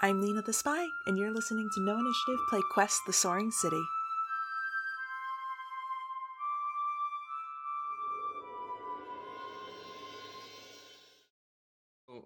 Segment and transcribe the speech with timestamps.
[0.00, 3.82] I'm Lena the Spy, and you're listening to No Initiative play Quest the Soaring City.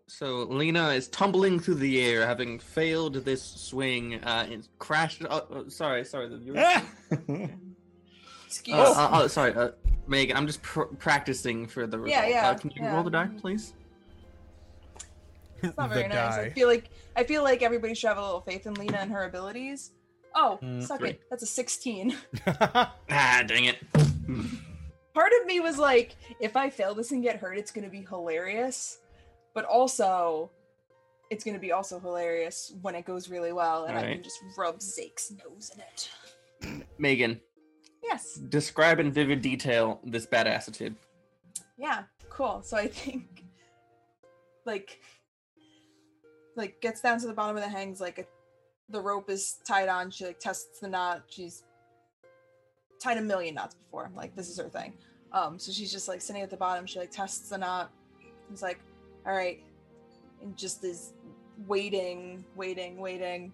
[0.07, 5.25] So Lena is tumbling through the air, having failed this swing, uh, and crashed.
[5.29, 6.29] Oh, oh, sorry, sorry.
[6.29, 6.82] the viewers-
[8.46, 8.77] Excuse.
[8.79, 9.71] Uh, uh, oh, sorry, uh,
[10.07, 10.36] Megan.
[10.36, 12.23] I'm just pr- practicing for the result.
[12.25, 12.95] Yeah, yeah, Uh, can you yeah.
[12.95, 13.73] roll the die, please?
[15.62, 16.34] It's not The very nice.
[16.34, 19.11] I feel like I feel like everybody should have a little faith in Lena and
[19.12, 19.93] her abilities.
[20.35, 21.11] Oh, Mm, suck three.
[21.11, 21.22] it.
[21.30, 22.16] That's a 16.
[22.46, 23.76] Ah, dang it.
[25.14, 28.00] Part of me was like, if I fail this and get hurt, it's gonna be
[28.08, 28.98] hilarious.
[29.54, 30.50] But also,
[31.30, 34.80] it's gonna be also hilarious when it goes really well and I can just rub
[34.80, 36.84] Zake's nose in it.
[36.98, 37.41] Megan,
[38.02, 38.34] Yes.
[38.34, 40.97] describe in vivid detail this bad attitude.
[41.77, 42.62] Yeah, cool.
[42.62, 43.44] So I think
[44.64, 45.00] like
[46.56, 48.25] like gets down to the bottom of the hangs like a,
[48.91, 51.22] the rope is tied on, she like tests the knot.
[51.28, 51.64] She's
[53.03, 54.11] tied a million knots before.
[54.14, 54.94] Like this is her thing.
[55.33, 57.91] Um so she's just like sitting at the bottom, she like tests the knot.
[58.50, 58.81] It's like,
[59.27, 59.62] all right.
[60.42, 61.14] And just is
[61.67, 63.53] waiting, waiting, waiting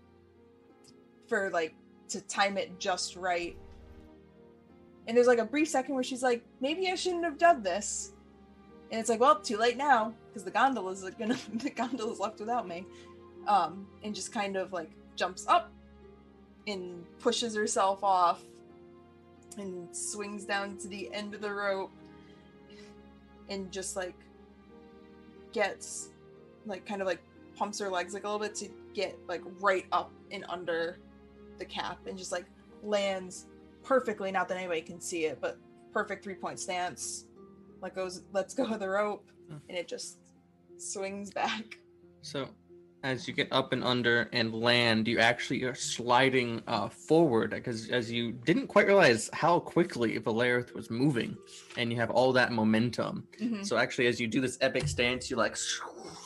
[1.28, 1.74] for like
[2.08, 3.56] to time it just right.
[5.06, 8.12] And there's like a brief second where she's like, maybe I shouldn't have done this.
[8.90, 12.66] And it's like, well, too late now because the gondola's gonna the gondola's left without
[12.66, 12.86] me.
[13.46, 15.70] Um, and just kind of like jumps up
[16.66, 18.42] and pushes herself off
[19.56, 21.90] and swings down to the end of the rope
[23.48, 24.14] and just like
[25.52, 26.10] gets
[26.66, 27.20] like kind of like
[27.56, 30.98] pumps her legs like a little bit to get like right up and under
[31.58, 32.44] the cap and just like
[32.82, 33.46] lands
[33.82, 35.58] perfectly not that anybody can see it but
[35.92, 37.24] perfect three point stance
[37.80, 39.56] let goes lets go of the rope Hmm.
[39.68, 40.18] and it just
[40.78, 41.64] swings back
[42.22, 42.48] So,
[43.04, 47.88] as you get up and under and land, you actually are sliding uh, forward because
[47.90, 51.36] as you didn't quite realize how quickly Valerith was moving,
[51.76, 53.28] and you have all that momentum.
[53.62, 55.56] So actually, as you do this epic stance, you like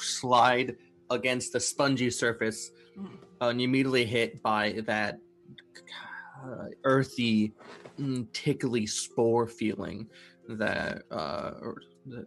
[0.01, 0.77] slide
[1.11, 3.19] against the spongy surface, Mhm.
[3.41, 5.19] uh, and you immediately hit by that
[6.43, 7.53] uh, earthy,
[7.99, 10.09] mm, tickly spore feeling
[10.59, 11.53] that uh,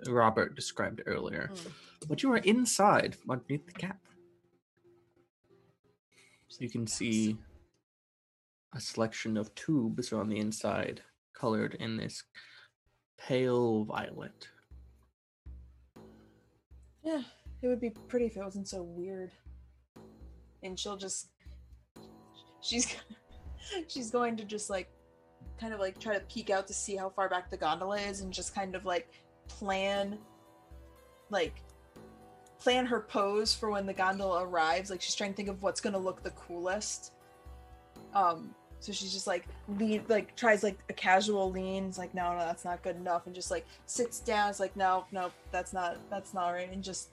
[0.07, 1.51] Robert described earlier.
[1.53, 1.71] Mm.
[2.07, 3.99] But you are inside, underneath the cap.
[6.47, 7.37] So you can see
[8.73, 11.01] a selection of tubes on the inside,
[11.33, 12.23] colored in this
[13.17, 14.47] pale violet.
[17.05, 17.21] yeah
[17.61, 19.31] it would be pretty if it wasn't so weird
[20.63, 21.29] and she'll just
[22.61, 22.95] she's
[23.87, 24.89] she's going to just like
[25.59, 28.21] kind of like try to peek out to see how far back the gondola is
[28.21, 29.09] and just kind of like
[29.47, 30.17] plan
[31.29, 31.61] like
[32.59, 34.89] plan her pose for when the gondola arrives.
[34.89, 37.13] Like she's trying to think of what's going to look the coolest.
[38.13, 41.85] Um so she's just like lean like tries like a casual lean.
[41.85, 43.25] It's like no no that's not good enough.
[43.25, 44.49] And just like sits down.
[44.49, 46.71] It's like no no that's not that's not right.
[46.71, 47.09] And just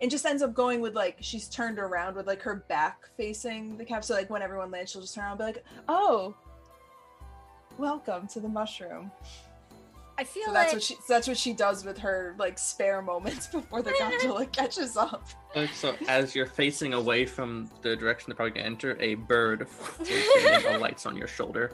[0.00, 3.76] and just ends up going with like she's turned around with like her back facing
[3.76, 6.34] the cap so like when everyone lands she'll just turn around and be like oh
[7.78, 9.10] welcome to the mushroom.
[10.18, 13.00] I feel so like that's what she that's what she does with her like spare
[13.00, 15.26] moments before the gondola catches up.
[15.72, 19.66] So as you're facing away from the direction they're probably gonna enter, a bird
[20.68, 21.72] alights on your shoulder.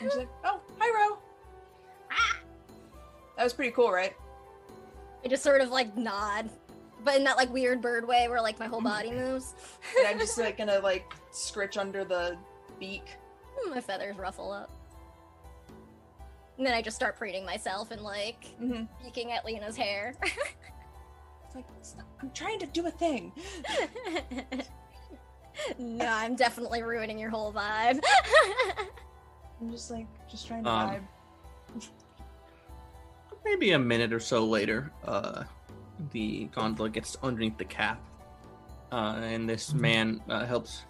[0.00, 1.18] and she's like oh hi ro.
[2.12, 2.36] Ah.
[3.36, 4.14] That was pretty cool right?
[5.24, 6.48] I just sort of like nod,
[7.02, 9.54] but in that like weird bird way where like my whole body moves.
[9.98, 12.36] and i'm just like gonna like scritch under the
[12.78, 13.16] beak
[13.70, 14.70] my feathers ruffle up.
[16.56, 18.84] And then I just start preening myself and like mm-hmm.
[19.02, 20.14] peeking at Lena's hair.
[20.22, 23.32] it's like "Stop, i'm trying to do a thing
[25.78, 28.00] no, I'm definitely ruining your whole vibe.
[29.60, 31.02] i'm just like just trying to Um, vibe
[33.44, 35.44] Maybe a minute or so later, uh,
[36.12, 37.98] the gondola gets underneath the cap,
[38.92, 40.82] uh, and this man uh, helps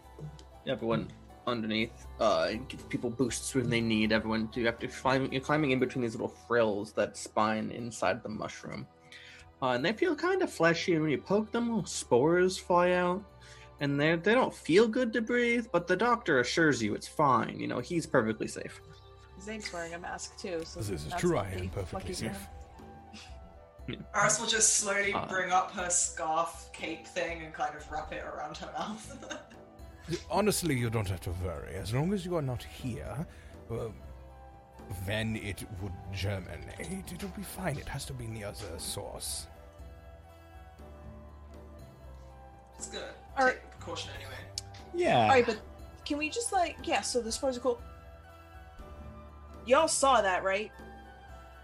[0.66, 1.08] everyone
[1.48, 4.12] underneath uh, and gives people boosts when they need.
[4.12, 5.30] Everyone, you have to climb.
[5.32, 8.86] You're climbing in between these little frills that spine inside the mushroom,
[9.62, 10.92] uh, and they feel kind of fleshy.
[10.94, 13.22] And when you poke them, little spores fly out.
[13.80, 17.60] And they they don't feel good to breathe, but the doctor assures you it's fine.
[17.60, 18.80] You know he's perfectly safe.
[19.40, 22.32] Zane's wearing a mask too, so This is true, I lucky- am perfectly lucky safe.
[23.86, 24.04] him.
[24.16, 25.26] Aris will just slowly Uh.
[25.28, 29.04] bring up her scarf cape thing and kind of wrap it around her mouth.
[30.30, 31.74] Honestly, you don't have to worry.
[31.74, 33.26] As long as you are not here,
[33.70, 33.88] uh,
[35.06, 37.12] then it would germinate.
[37.12, 37.76] It'll be fine.
[37.76, 39.46] It has to be near the other source.
[42.78, 43.02] it's good.
[43.36, 44.34] Are- take precaution anyway.
[44.94, 45.22] Yeah.
[45.22, 45.58] All right, but
[46.04, 47.00] can we just like yeah?
[47.02, 47.80] So the spores are cool.
[49.66, 50.70] Y'all saw that, right?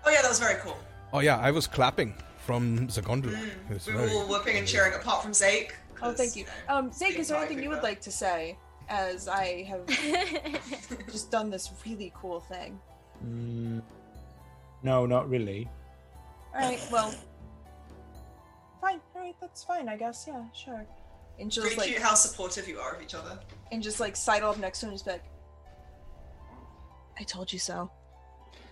[0.05, 0.77] Oh yeah, that was very cool.
[1.13, 2.15] Oh yeah, I was clapping
[2.45, 3.39] from the gondola.
[3.71, 3.87] Mm.
[3.87, 5.73] We were all whooping and cheering, apart from Zake.
[6.03, 6.45] Oh, 'cause, thank you.
[6.45, 8.59] know, Um, Zake, is there Thai anything you would like to say?
[8.89, 9.87] As I have
[11.11, 12.79] just done this really cool thing.
[13.25, 13.83] Mm,
[14.83, 15.69] no, not really.
[16.55, 17.15] All right, well,
[18.81, 19.01] fine.
[19.15, 19.89] All right, that's fine.
[19.89, 20.27] I guess.
[20.29, 20.85] Yeah, sure.
[21.39, 23.39] And she'll Really just like cute how supportive you are of each other.
[23.73, 25.25] and just like sidle up next to him and just be like,
[27.19, 27.91] "I told you so."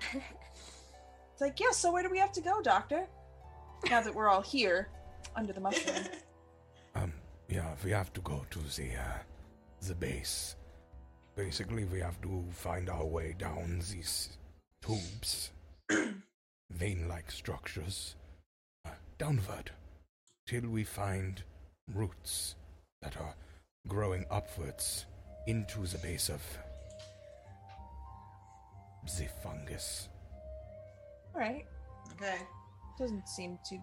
[0.13, 1.71] it's like, yeah.
[1.71, 3.07] So where do we have to go, Doctor?
[3.89, 4.91] Now that we're all here
[5.35, 6.05] under the mushroom.
[7.51, 9.19] Um, yeah, we have to go to the uh,
[9.87, 10.57] the base.
[11.37, 14.37] Basically, we have to find our way down these
[14.85, 15.51] tubes,
[16.71, 18.17] vein-like structures,
[18.85, 19.71] uh, downward,
[20.47, 21.43] till we find
[21.95, 22.55] roots
[23.01, 23.35] that are
[23.89, 25.07] growing upwards
[25.47, 26.43] into the base of
[29.19, 30.09] the fungus.
[31.35, 31.67] all right.
[32.13, 32.39] Okay.
[32.99, 33.81] Doesn't seem too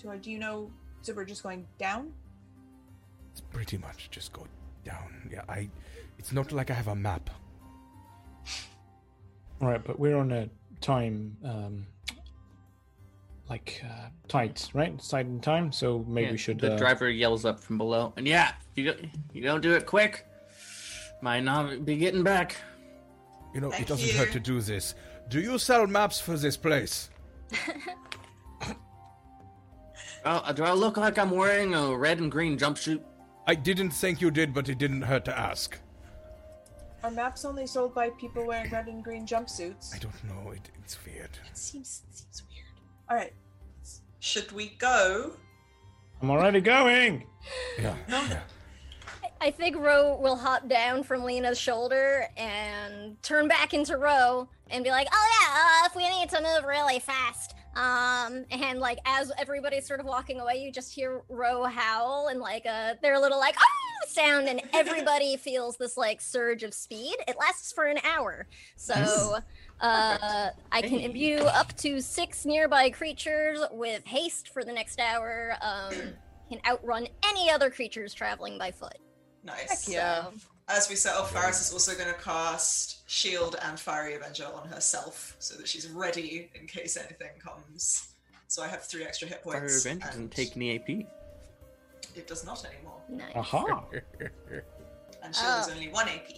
[0.00, 0.22] too hard.
[0.22, 0.72] Do you know?
[1.02, 2.12] So we're just going down.
[3.34, 4.46] It's pretty much just go
[4.84, 5.28] down.
[5.28, 5.68] Yeah, I.
[6.20, 7.30] It's not like I have a map.
[9.60, 10.48] All right, but we're on a
[10.80, 11.84] time, um,
[13.50, 14.96] like uh, tight, right?
[15.00, 16.60] Tight in time, so maybe Yeah, we should.
[16.60, 19.00] The uh, driver yells up from below, and yeah, you don't,
[19.32, 20.24] you don't do it quick,
[21.20, 22.54] might not be getting back.
[23.52, 24.16] You know, Thank it doesn't you.
[24.16, 24.94] hurt to do this.
[25.28, 27.10] Do you sell maps for this place?
[30.26, 33.02] Oh, do I look like I'm wearing a red and green jumpsuit?
[33.46, 35.78] I didn't think you did, but it didn't hurt to ask.
[37.02, 39.94] Are maps only sold by people wearing red and green jumpsuits?
[39.94, 40.52] I don't know.
[40.52, 41.30] It, it's weird.
[41.50, 42.64] It seems seems weird.
[43.10, 43.34] All right.
[44.20, 45.32] Should we go?
[46.22, 47.26] I'm already going.
[47.78, 47.94] Yeah.
[48.08, 48.40] yeah.
[49.38, 54.82] I think Ro will hop down from Lena's shoulder and turn back into Ro and
[54.82, 58.98] be like, "Oh yeah, uh, if we need to move really fast." Um, and like
[59.04, 63.14] as everybody's sort of walking away, you just hear Ro howl and like uh, they're
[63.14, 67.14] a little like oh sound, and everybody feels this like surge of speed.
[67.28, 69.38] It lasts for an hour, so.
[69.80, 71.04] Uh, I can Hey.
[71.06, 75.56] imbue up to six nearby creatures with haste for the next hour.
[75.60, 75.92] Um,
[76.48, 78.96] can outrun any other creatures traveling by foot.
[79.42, 79.84] Nice.
[79.86, 80.22] Heck yeah.
[80.24, 80.32] So,
[80.68, 84.66] As we set off, Faris is also going to cast Shield and Fiery Avenger on
[84.66, 88.08] herself so that she's ready in case anything comes.
[88.48, 89.60] So I have three extra hit points.
[89.62, 90.88] Revenge avenger doesn't take any AP.
[92.16, 93.00] It does not anymore.
[93.08, 93.30] nice.
[93.36, 93.84] Aha.
[95.22, 95.72] And Shield is Oh.
[95.72, 96.28] only one AP.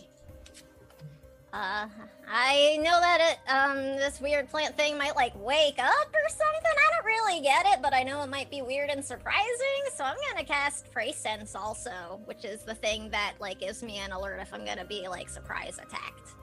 [1.52, 1.88] Uh,
[2.28, 6.62] I know that it, um, this weird plant thing might like wake up or something.
[6.64, 9.82] I don't really get it, but I know it might be weird and surprising.
[9.96, 13.96] So I'm gonna cast Prey Sense also, which is the thing that like gives me
[13.98, 16.34] an alert if I'm gonna be like surprise attacked.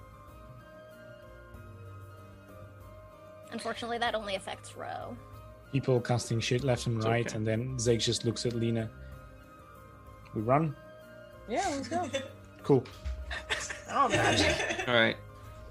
[3.53, 5.15] Unfortunately, that only affects Ro.
[5.71, 7.35] People casting shit left and It's right, okay.
[7.37, 8.89] and then Zeke just looks at Lena.
[10.35, 10.75] We run.
[11.47, 12.09] Yeah, let's go.
[12.63, 12.83] Cool.
[13.91, 14.55] Oh, magic.
[14.87, 15.17] All right.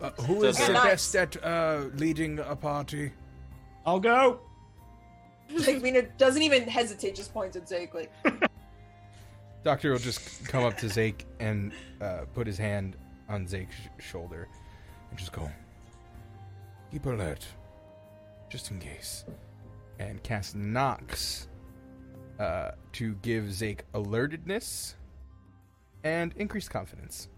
[0.02, 0.84] Uh, who is Yeah, the nice.
[0.84, 3.12] best at uh, leading a party?
[3.86, 4.40] I'll go.
[5.66, 8.12] like Lena doesn't even hesitate, just points at Zake like,
[9.64, 12.96] Doctor will just come up to Zake and uh, put his hand
[13.30, 14.48] on Zake's sh- shoulder
[15.08, 15.48] and just go,
[16.90, 17.46] keep alert,
[18.52, 19.24] just in case.
[19.98, 21.48] And cast Nox
[22.38, 24.94] uh, to give Zake alertedness
[26.04, 27.28] and increased confidence.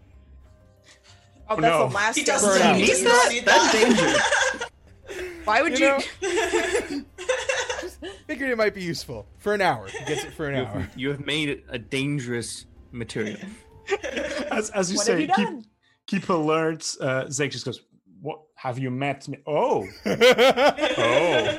[1.49, 1.89] "Oh, Oh, that's no.
[1.89, 2.77] the last He doesn't Burn need, out.
[2.77, 3.71] he does not need that.
[3.73, 5.41] That's dangerous.
[5.45, 6.99] Why would You you?
[7.01, 7.05] know?
[8.27, 9.87] Figured it might be useful for an hour.
[9.87, 10.81] He gets it for an You hour.
[10.81, 13.39] have, you have made it a dangerous material.
[14.51, 15.65] As, as you what say, keep, done?
[16.07, 16.95] keep alert.
[17.01, 17.83] Uh, Zeke just goes,
[18.25, 18.41] What?
[18.55, 19.37] Have you met me?
[19.47, 19.87] Oh.
[20.07, 21.59] Oh.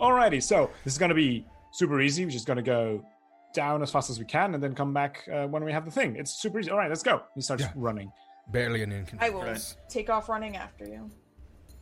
[0.00, 2.24] Alrighty, so this is going to be super easy.
[2.24, 3.06] We're just going to go
[3.54, 5.92] down as fast as we can and then come back uh, when we have the
[5.92, 6.16] thing.
[6.16, 6.68] It's super easy.
[6.72, 7.22] All right, let's go.
[7.36, 7.70] He starts Yeah.
[7.76, 8.10] running.
[8.48, 9.22] Barely an inconvenience.
[9.22, 9.76] I will Right.
[9.88, 11.08] take off running after you.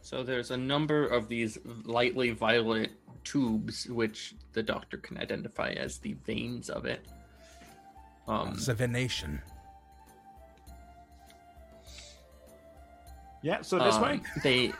[0.03, 2.91] So there's a number of these lightly violet
[3.25, 7.07] tubes, which the doctor can identify as the veins of it.
[8.29, 8.69] Um, It's
[13.43, 14.21] Yeah, so this um, way.
[14.43, 14.73] They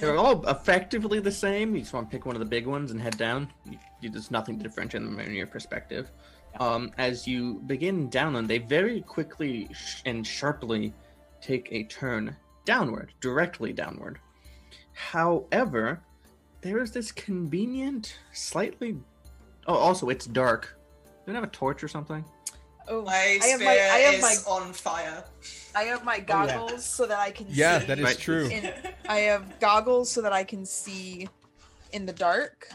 [0.00, 1.74] they're all effectively the same.
[1.74, 3.52] You just want to pick one of the big ones and head down.
[3.70, 6.10] You, you, there's nothing to differentiate them in your perspective.
[6.58, 10.92] Um, as you begin down them, they very quickly sh- and sharply
[11.40, 14.18] take a turn downward, directly downward.
[14.92, 16.00] However,
[16.62, 18.98] there is this convenient, slightly.
[19.66, 20.76] Oh, also, it's dark
[21.24, 22.24] Do you have a torch or something?
[22.90, 25.24] Oh, My I have spear my I have is my on fire.
[25.76, 27.86] I have my goggles so that I can Yeah, see.
[27.86, 28.18] that is Right.
[28.18, 28.48] true.
[28.48, 28.72] in,
[29.08, 31.28] I have goggles so that I can see
[31.92, 32.68] in the dark.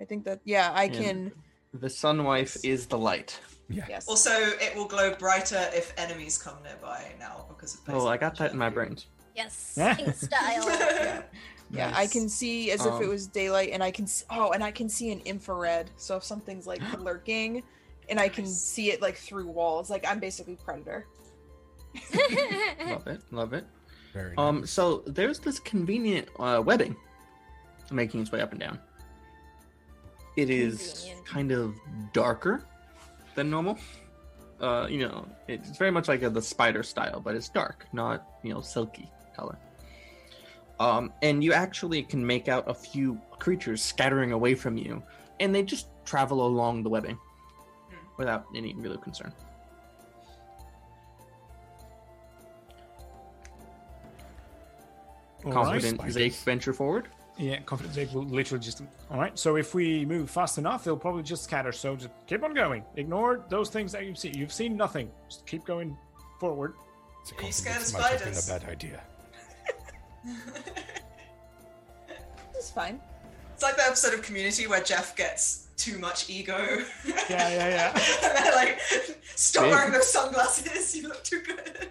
[0.00, 1.32] I think that yeah, I And- can.
[1.74, 3.38] The sun wife is the light.
[3.68, 3.84] Yeah.
[3.88, 4.06] Yes.
[4.08, 8.36] Also, it will glow brighter if enemies come nearby now because of Oh, I got
[8.38, 9.06] that in my brains.
[9.36, 9.98] Yes, Yeah.
[9.98, 11.22] in style.
[11.70, 12.12] Yeah, I Nice.
[12.12, 14.04] can see as if it Um, was daylight, and I can.
[14.04, 15.90] s- Oh, and I can see in infrared.
[15.96, 17.62] So if something's like lurking,
[18.08, 21.06] and I can see it like through walls, like I'm basically predator.
[22.86, 23.20] Love it.
[23.30, 23.64] Love it.
[24.12, 24.70] Very Um, nice.
[24.70, 26.96] so there's this convenient uh, webbing
[27.90, 28.78] making its way up and down.
[30.36, 31.26] It is Convenient.
[31.26, 31.74] kind of
[32.12, 32.64] darker
[33.34, 33.78] than normal.
[34.60, 38.26] Uh, you know, it's very much like a, the spider style, but it's dark, not
[38.42, 39.58] you know silky color.
[40.80, 45.02] Um, and you actually can make out a few creatures scattering away from you,
[45.38, 47.18] and they just travel along the webbing
[48.16, 49.32] without any real concern.
[55.44, 55.64] All right.
[55.64, 56.16] Confident spiders.
[56.16, 57.08] Zake venture forward.
[57.36, 58.82] Yeah, confident Jake will literally just.
[59.10, 59.36] All right.
[59.38, 61.72] So if we move fast enough, they'll probably just scatter.
[61.72, 62.84] So just keep on going.
[62.96, 64.34] Ignore those things that you've seen.
[64.34, 65.10] You've seen nothing.
[65.28, 65.96] Just keep going
[66.38, 66.74] forward.
[67.22, 69.00] It's a Are you scared confidence might have been a bad idea.
[72.64, 72.98] It's fine.
[73.52, 76.84] It's like the episode of Community where Jeff gets too much ego.
[77.06, 77.48] Yeah, yeah,
[77.94, 78.00] yeah.
[78.24, 78.80] and they're like,
[79.22, 79.72] stop Big.
[79.72, 81.88] wearing those sunglasses, you look too good.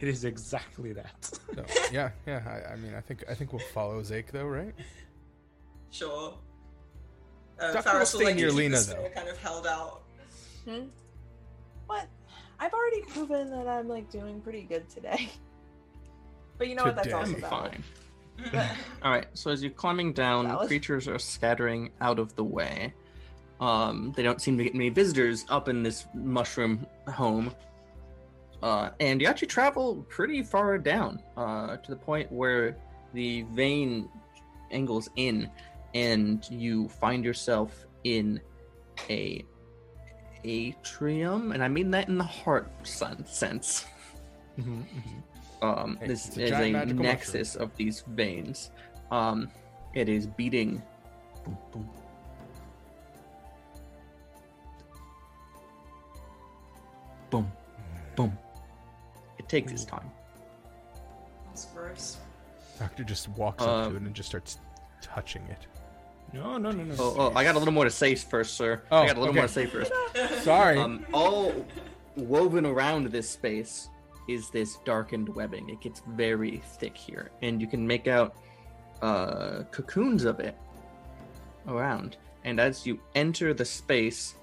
[0.00, 1.24] It is exactly that.
[1.54, 2.42] So, yeah, yeah.
[2.46, 4.74] I, I mean, I think I think we'll follow Zake though, right?
[5.90, 6.34] sure.
[7.60, 9.10] Uh, Duck Faris will will stay like near Lena, though.
[9.14, 10.02] kind of held out.
[10.66, 10.84] Hmm?
[11.86, 12.08] What?
[12.58, 15.28] I've already proven that I'm like doing pretty good today.
[16.60, 16.94] But you know what?
[16.96, 17.18] That's Today.
[17.18, 17.72] also I'm valid.
[18.52, 18.76] fine.
[19.02, 20.68] All right, so as you're climbing down, Valid.
[20.68, 22.92] creatures are scattering out of the way.
[23.60, 27.54] Um, they don't seem to get many visitors up in this mushroom home.
[28.62, 32.76] Uh, and you actually travel pretty far down uh, to the point where
[33.14, 34.06] the vein
[34.70, 35.48] angles in,
[35.94, 38.38] and you find yourself in
[39.08, 39.42] a
[40.44, 43.86] atrium, and I mean that in the heart sen- sense.
[44.58, 44.84] Mhm,
[45.62, 48.70] Um, Hey, this a is a magical nexus of these veins.
[49.10, 49.50] Um,
[49.94, 50.82] it is beating.
[51.44, 51.90] Boom, boom.
[57.30, 57.52] Boom,
[58.16, 58.38] boom.
[59.38, 60.10] It takes its time.
[61.48, 62.16] That's gross.
[62.78, 64.58] Doctor just walks up Um, to it and just starts
[65.02, 65.66] touching it.
[66.32, 66.94] No, no, no, no.
[66.98, 68.82] Oh, oh, I got a little more to say first, sir.
[68.90, 69.40] Oh, I got a little okay.
[69.40, 69.92] more to say first.
[70.44, 70.78] Sorry.
[70.78, 71.52] Um, all
[72.16, 73.88] woven around this space
[74.32, 75.68] is this darkened webbing.
[75.68, 78.36] It gets very thick here, and you can make out
[79.02, 80.56] uh, cocoons of it
[81.66, 82.16] around.
[82.44, 84.34] And as you enter the space,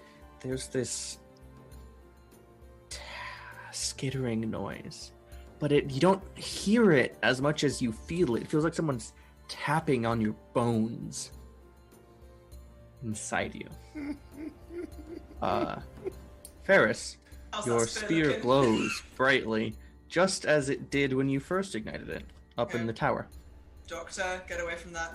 [0.42, 1.20] there's this
[2.90, 3.00] t-
[3.72, 5.14] skittering noise,
[5.60, 8.44] but it you don't hear it as much as you feel it.
[8.44, 9.14] It feels like someone's
[9.48, 11.32] tapping on your bones
[13.04, 14.16] inside you.
[15.40, 15.80] Uh,
[16.64, 17.18] Faris,
[17.66, 19.76] your spear spear glows brightly,
[20.08, 22.24] just as it did when you first ignited it
[22.58, 23.28] up in the tower.
[23.88, 25.14] Doctor, get away from that.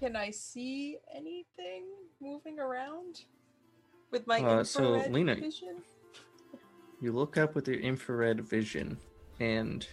[0.00, 1.84] Can I see anything
[2.20, 3.22] moving around
[4.10, 5.82] with my Uh, so, Lena- vision?
[7.00, 8.98] You look up with your infrared vision,
[9.40, 9.86] and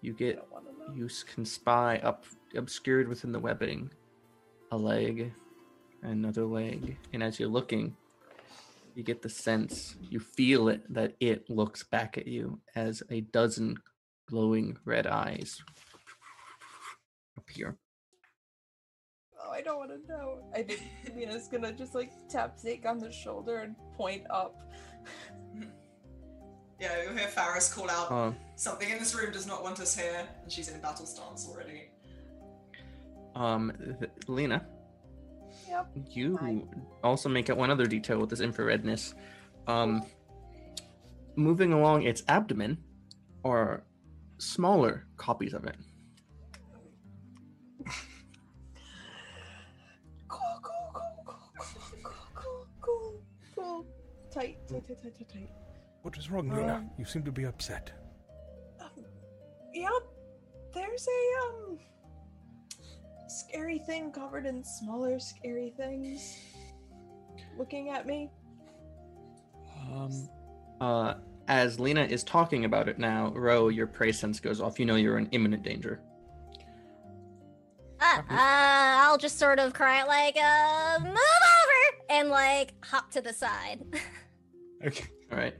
[0.00, 0.94] you get don't want to know.
[0.94, 3.90] you can spy up obscured within the webbing
[4.72, 5.32] a leg,
[6.02, 7.96] another leg, and as you're looking,
[8.96, 13.20] you get the sense, you feel it that it looks back at you as a
[13.20, 13.76] dozen
[14.26, 15.62] glowing red eyes
[17.36, 17.76] appear.
[19.38, 20.38] Oh, I don't want to know.
[20.54, 20.82] I think
[21.14, 24.58] Lena's gonna just like tap Zeke on the shoulder and point up.
[26.78, 29.96] Yeah, you'll hear Faris call out, Uh, something in this room does not want us
[29.96, 31.88] here, and she's in battle stance already.
[33.34, 34.66] um, th- Lena,
[35.68, 35.86] Yep.
[36.10, 36.68] You Fine.
[37.02, 39.14] also make out one other detail with this infraredness.
[39.66, 40.04] Um,
[41.36, 42.78] moving along its abdomen
[43.44, 43.82] are
[44.38, 45.76] smaller copies of it.
[50.28, 53.22] Cool, cool, cool, cool, cool, cool, cool,
[53.54, 53.86] cool.
[54.30, 55.50] Tight, tight, tight, tight, tight.
[56.02, 56.74] What is wrong, Luna?
[56.76, 57.92] Um, you seem to be upset.
[58.80, 58.88] Um,
[59.74, 59.90] yep.
[59.90, 59.98] Yeah,
[60.74, 61.78] there's a um
[63.36, 66.38] scary thing covered in smaller scary things
[67.58, 68.30] looking at me.
[69.92, 70.10] Um,
[70.80, 71.14] Uh,
[71.48, 74.78] as Lena is talking about it now, Ro, your prey sense goes off.
[74.78, 76.00] You know you're in imminent danger.
[78.00, 83.32] uh, I'll just sort of cry like, uh, move over, and like hop to the
[83.32, 83.84] side.
[84.84, 85.06] Okay.
[85.32, 85.54] All right.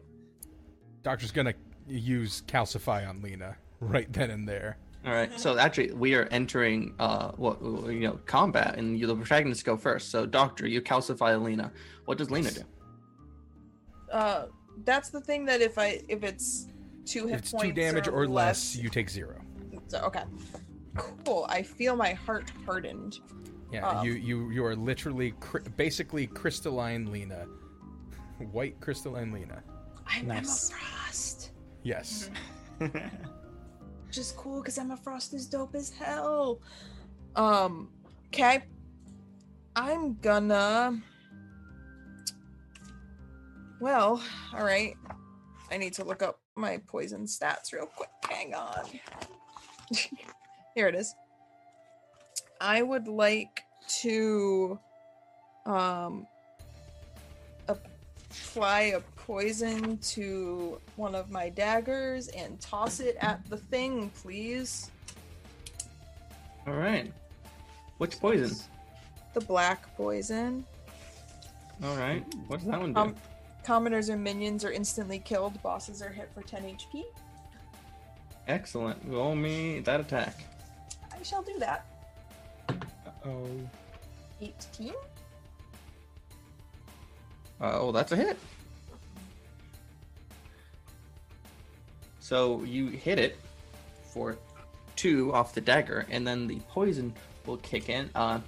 [1.03, 1.55] Doctor's gonna
[1.89, 4.77] use calcify on Lena right then and there.
[5.07, 5.39] All right.
[5.39, 9.77] So actually, we are entering uh what you know combat, and you, the protagonists go
[9.77, 10.11] first.
[10.11, 11.71] So Doctor, you calcify Lena.
[12.07, 12.63] What does Lena do?
[14.13, 14.47] Uh,
[14.85, 16.67] that's the thing that if I if it's
[17.05, 19.41] two hit If it's points two damage or less, less, you take zero.
[19.87, 20.25] so, okay.
[20.97, 21.47] Cool.
[21.49, 23.21] I feel my heart hardened.
[23.73, 27.47] Yeah, Um, you you you are literally cri- basically crystalline Lena,
[28.51, 29.63] white crystalline Lena.
[30.07, 30.71] I'm Nice.
[30.71, 31.51] Emma Frost.
[31.85, 32.31] Yes.
[34.17, 36.63] Which is cool because Emma Frost is dope as hell.
[37.35, 37.91] Um,
[38.29, 38.63] okay.
[39.77, 41.03] I'm gonna.
[43.79, 44.23] Well,
[44.55, 44.95] all right.
[45.71, 48.09] I need to look up my poison stats real quick.
[48.31, 48.87] Hang on.
[50.75, 51.15] Here it is.
[52.59, 53.65] I would like
[54.01, 54.79] to
[55.67, 56.27] um
[57.69, 64.93] apply a poison to one of my daggers and toss it at the thing, please.
[66.67, 67.13] All right.
[67.99, 68.57] Which poison?
[69.35, 70.65] The black poison.
[71.83, 72.25] All right.
[72.47, 73.01] What does that one do?
[73.01, 73.17] Um,
[73.65, 75.61] commoners and minions are instantly killed.
[75.61, 77.03] Bosses are hit for 10 HP.
[78.47, 79.03] Excellent.
[79.07, 80.45] Roll me that attack.
[81.13, 81.87] I shall do that.
[83.25, 83.49] oh.
[84.41, 84.93] 18.
[87.61, 88.39] Uh, oh, that's a hit.
[92.27, 93.39] So you hit it
[94.13, 94.37] for
[94.97, 97.15] two off the dagger, and then the poison
[97.47, 98.11] will kick in.
[98.17, 98.41] Uh,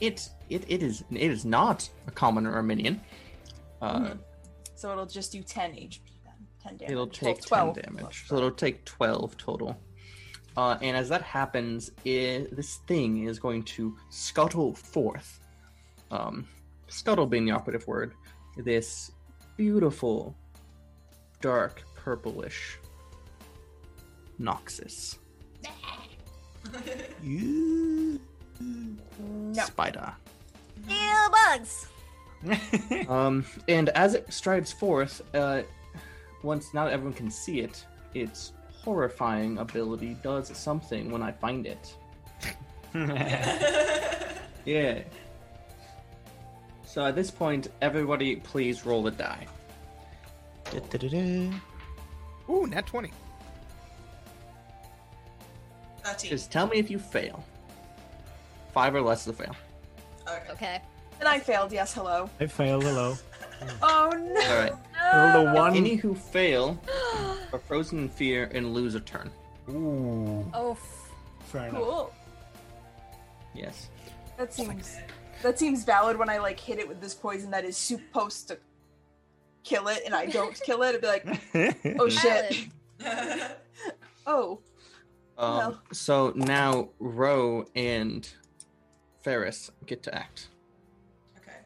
[0.00, 2.98] it it it is it is not a commoner or minion.
[3.82, 4.18] Uh, Mhm.
[4.74, 6.46] So it'll just do 10 HP then.
[6.62, 6.92] 10 damage.
[6.92, 8.24] It'll Well, take 12 10 damage.
[8.26, 9.76] So it'll take 12 total.
[10.56, 15.40] Uh, and as that happens, i this thing is going to scuttle forth.
[16.10, 16.48] Um,
[16.88, 18.14] scuttle being the operative word.
[18.56, 19.10] This
[19.58, 20.34] beautiful,
[21.42, 22.78] dark, purplish
[24.38, 25.18] noxious
[27.22, 28.18] No.
[29.64, 30.12] spider.
[30.88, 31.88] Ew, bugs.
[33.08, 35.62] Um, and as it strides forth, uh,
[36.42, 41.66] once now that everyone can see it, its horrifying ability does something when I find
[41.66, 41.94] it.
[44.64, 45.02] Yeah.
[46.84, 49.46] So at this point, everybody please roll a die.
[50.72, 51.52] Da-da-da-da.
[52.50, 53.12] Ooh, nat twenty.
[56.06, 56.30] 13.
[56.30, 57.44] Just tell me if you fail.
[58.72, 59.56] Five or less is a fail.
[60.28, 60.42] Okay.
[60.52, 60.82] Okay.
[61.20, 61.72] And I failed.
[61.72, 62.28] Yes, hello.
[62.40, 62.84] I failed.
[62.84, 63.16] Hello.
[63.82, 64.40] Oh no.
[64.50, 64.72] All right.
[65.14, 65.74] Roll the one.
[65.74, 66.78] Any who fail
[67.54, 69.30] are frozen in fear and lose a turn.
[69.70, 70.46] Ooh.
[70.52, 71.10] Oh, f-
[71.46, 71.80] Fair enough.
[71.82, 72.12] Cool.
[73.54, 73.88] Yes.
[74.36, 74.98] That seems
[75.42, 78.58] that seems valid when I like hit it with this poison that is supposed to
[79.64, 80.90] kill it and I don't kill it.
[80.90, 82.66] It'd be like, oh shit.
[84.26, 84.60] Oh.
[85.38, 85.82] Um, Well.
[85.92, 88.28] So now Ro and
[89.22, 90.48] Faris get to act.
[91.38, 91.56] okay.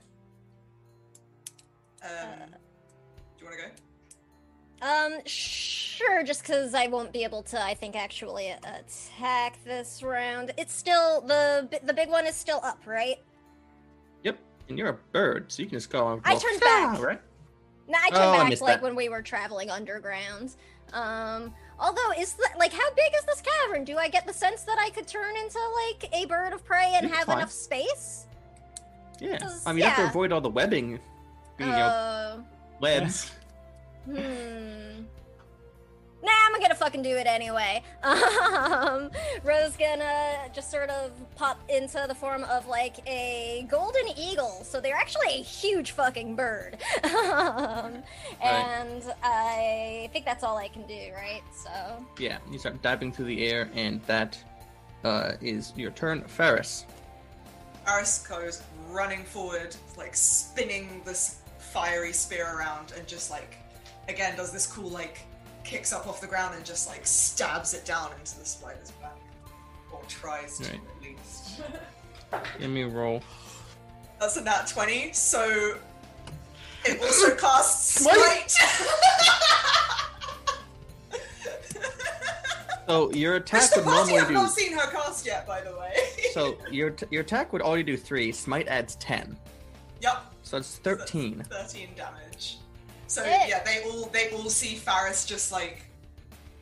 [2.02, 2.50] Um,
[3.38, 3.70] do you want to go?
[4.82, 10.52] Um, sure, just because I won't be able to, I think, actually attack this round.
[10.56, 13.18] It's still, the the big one is still up, right?
[14.24, 14.38] Yep.
[14.70, 16.20] And you're a bird, so you can just go.
[16.24, 16.98] I turned back.
[17.02, 17.20] right?
[17.88, 18.82] No, I turned Oh, back missed like that.
[18.82, 20.54] when we were traveling underground.
[20.94, 23.84] Um, although is the, like how big is this cavern?
[23.84, 26.92] Do I get the sense that I could turn into like a bird of prey
[26.94, 28.26] and You have enough space?
[29.18, 29.38] Yeah.
[29.66, 30.98] I mean, you have to avoid all the webbing,
[31.58, 32.38] you know, Uh,
[32.80, 33.32] webs.
[34.06, 35.02] Hmm.
[36.22, 37.82] Nah, I'm gonna fucking do it anyway.
[38.50, 39.10] Um,
[39.44, 44.62] Rose gonna just sort of pop into the form of like a golden eagle.
[44.64, 46.78] So they're actually a huge fucking bird.
[47.04, 48.02] um,
[48.42, 51.42] and I think that's all I can do, right?
[51.54, 52.38] So Yeah.
[52.50, 54.38] You start diving through the air, and that
[55.04, 56.84] uh, is your turn, Faris.
[57.86, 63.56] Aris goes running forward, like spinning this fiery spear around, and just like,
[64.08, 65.20] again, does this cool, like,
[65.64, 69.16] kicks up off the ground and just like stabs it down into the spider's back.
[69.92, 70.80] Or tries to, Right.
[70.96, 71.60] at least.
[72.60, 73.22] Give me a roll.
[74.20, 75.76] That's a nat 20, so
[76.84, 78.54] it also casts Smite!
[82.86, 84.34] So your attack Which would normally have do.
[84.34, 85.94] not seen her cast yet, by the way.
[86.32, 88.32] So your t- your attack would already do three.
[88.32, 89.36] Smite adds ten,
[90.02, 91.44] Yep, so it's thirteen.
[91.48, 92.58] Thirteen damage.
[93.10, 93.46] So Eh.
[93.48, 95.82] yeah, they all they all see Faris just like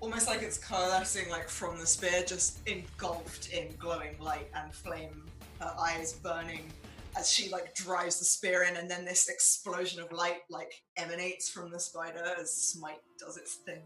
[0.00, 5.24] almost like it's coalescing like from the spear, just engulfed in glowing light and flame.
[5.60, 6.72] Her eyes burning
[7.18, 11.50] as she like drives the spear in, and then this explosion of light like emanates
[11.50, 13.82] from the spider as Smite does its thing.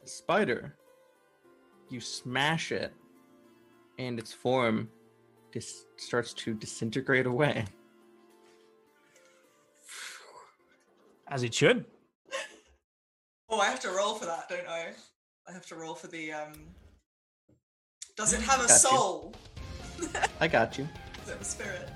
[0.00, 0.76] The spider,
[1.90, 2.92] you smash it,
[3.98, 4.88] and its form
[5.50, 7.64] dis- starts to disintegrate away.
[11.32, 11.86] As it should.
[13.48, 14.88] Oh, I have to roll for that, don't I?
[15.48, 16.52] I have to roll for the um.
[18.18, 19.34] Does it have a Got soul?
[20.40, 20.86] I got you.
[21.20, 21.88] Does it have a spirit?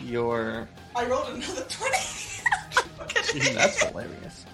[0.00, 1.98] Your I rolled another twenty.
[3.02, 3.52] okay.
[3.52, 4.46] that's hilarious.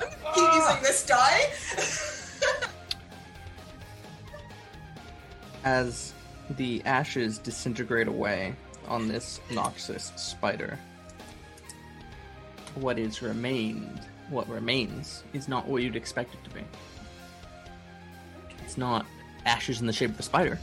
[0.00, 1.50] I'm gonna keep using this die.
[5.64, 6.14] As
[6.56, 8.56] the ashes disintegrate away
[8.88, 10.78] on this noxious spider,
[12.74, 16.62] what is remained, what remains, is not what you'd expect it to be.
[18.64, 19.06] It's not
[19.46, 20.58] ashes in the shape of a spider,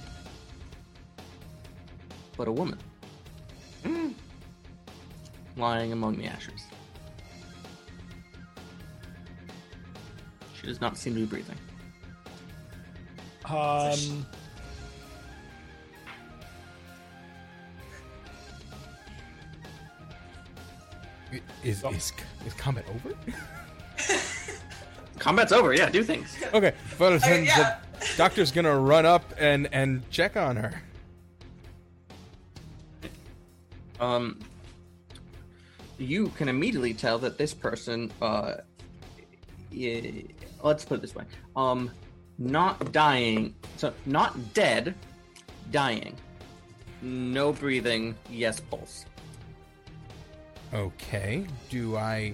[2.37, 2.77] but a woman.
[5.57, 6.61] Lying among the ashes.
[10.59, 11.57] She does not seem to be breathing.
[13.45, 14.25] Um,
[21.63, 22.11] Is is
[22.45, 23.15] is combat over?
[25.19, 26.35] Combat's over, yeah, do things.
[26.51, 27.77] Okay, but then yeah.
[27.99, 30.81] the doctor's gonna run up and and check on her.
[33.99, 34.39] Um,
[35.99, 38.55] you can immediately tell that this person, uh,
[39.71, 40.23] i-
[40.63, 41.91] let's put it this way, um,
[42.39, 44.95] not dying, so not dead,
[45.69, 46.15] dying,
[47.03, 49.05] no breathing, yes pulse.
[50.73, 51.45] Okay.
[51.69, 52.33] Do I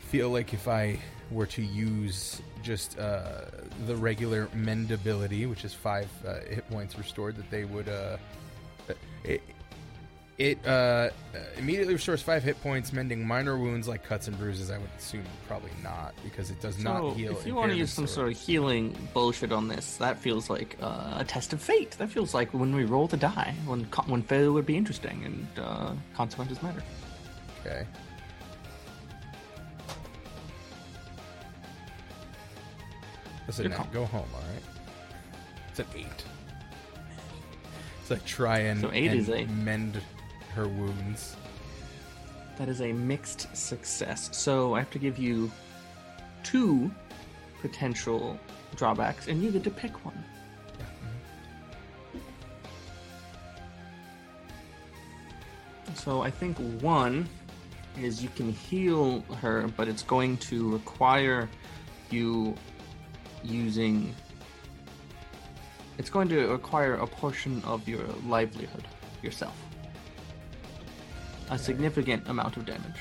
[0.00, 0.98] feel like if I
[1.30, 3.42] were to use just uh,
[3.86, 8.16] the regular mendability, which is five uh, hit points restored, that they would uh,
[9.24, 9.42] it
[10.38, 11.10] it uh,
[11.56, 14.70] immediately restores five hit points, mending minor wounds like cuts and bruises.
[14.70, 17.32] I would assume probably not because it does not heal.
[17.32, 20.76] if you want to use some sort of healing bullshit on this, that feels like
[20.80, 21.90] uh, a test of fate.
[21.92, 25.46] That feels like when we roll the die, when when failure would be interesting and
[25.64, 26.82] uh, consequences matter.
[27.66, 27.84] Okay.
[33.48, 34.62] Listen, You're Nat, go home, all right?
[35.70, 36.24] It's an eight.
[38.04, 40.00] So I try and, So eight and is a- mend
[40.58, 41.36] her wounds.
[42.56, 44.28] That is a mixed success.
[44.32, 45.50] So I have to give you
[46.42, 46.90] two
[47.62, 48.38] potential
[48.74, 50.24] drawbacks, and you get to pick one.
[55.94, 57.28] So I think one
[58.00, 61.48] is you can heal her, but it's going to require
[62.10, 62.56] you
[63.44, 64.12] using.
[65.98, 68.86] It's going to require a portion of your livelihood
[69.22, 69.67] yourself.
[71.50, 73.00] A significant amount of damage.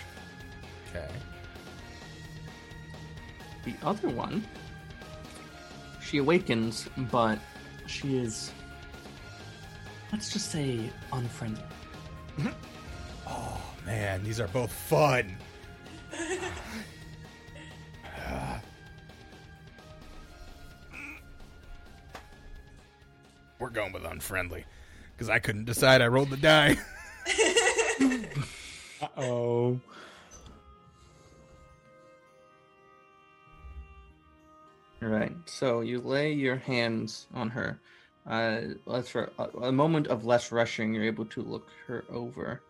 [0.89, 1.07] Okay.
[3.65, 4.45] The other one,
[6.01, 7.39] she awakens, but
[7.85, 8.51] she is,
[10.11, 11.63] let's just say, unfriendly.
[13.29, 15.35] Oh man, these are both fun.
[23.59, 24.65] We're going with unfriendly
[25.15, 26.01] because I couldn't decide.
[26.01, 26.77] I rolled the die.
[27.99, 29.79] uh oh.
[35.01, 35.35] All right.
[35.45, 37.79] So you lay your hands on her.
[38.27, 42.61] Uh, let's for a, a moment of less rushing, you're able to look her over.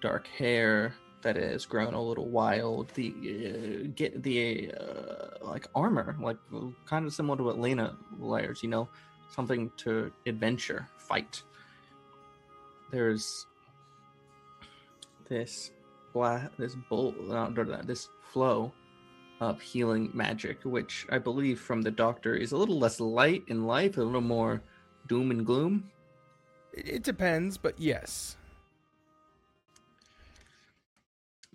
[0.00, 2.88] Dark hair that is grown a little wild.
[2.94, 6.38] The uh, get the uh, like armor, like
[6.86, 8.62] kind of similar to what Lena wears.
[8.62, 8.88] You know,
[9.28, 11.42] something to adventure, fight.
[12.90, 13.46] There's
[15.28, 15.70] this
[16.58, 18.72] this bull, not that, this flow
[19.40, 23.66] of healing magic, which I believe from the doctor is a little less light in
[23.66, 24.62] life, a little more
[25.06, 25.90] doom and gloom.
[26.72, 28.36] It, it depends, but yes.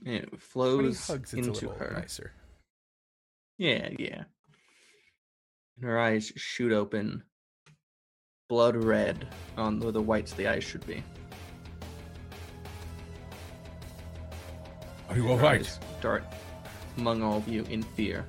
[0.05, 1.93] And it flows hugs, into her.
[1.93, 2.31] nicer.
[3.57, 4.23] Yeah, yeah.
[5.77, 7.23] And her eyes shoot open,
[8.49, 11.03] blood red on where the whites of the eyes should be.
[15.13, 15.59] Are you all Her right?
[15.59, 16.23] eyes Dart
[16.97, 18.25] among all of you in fear.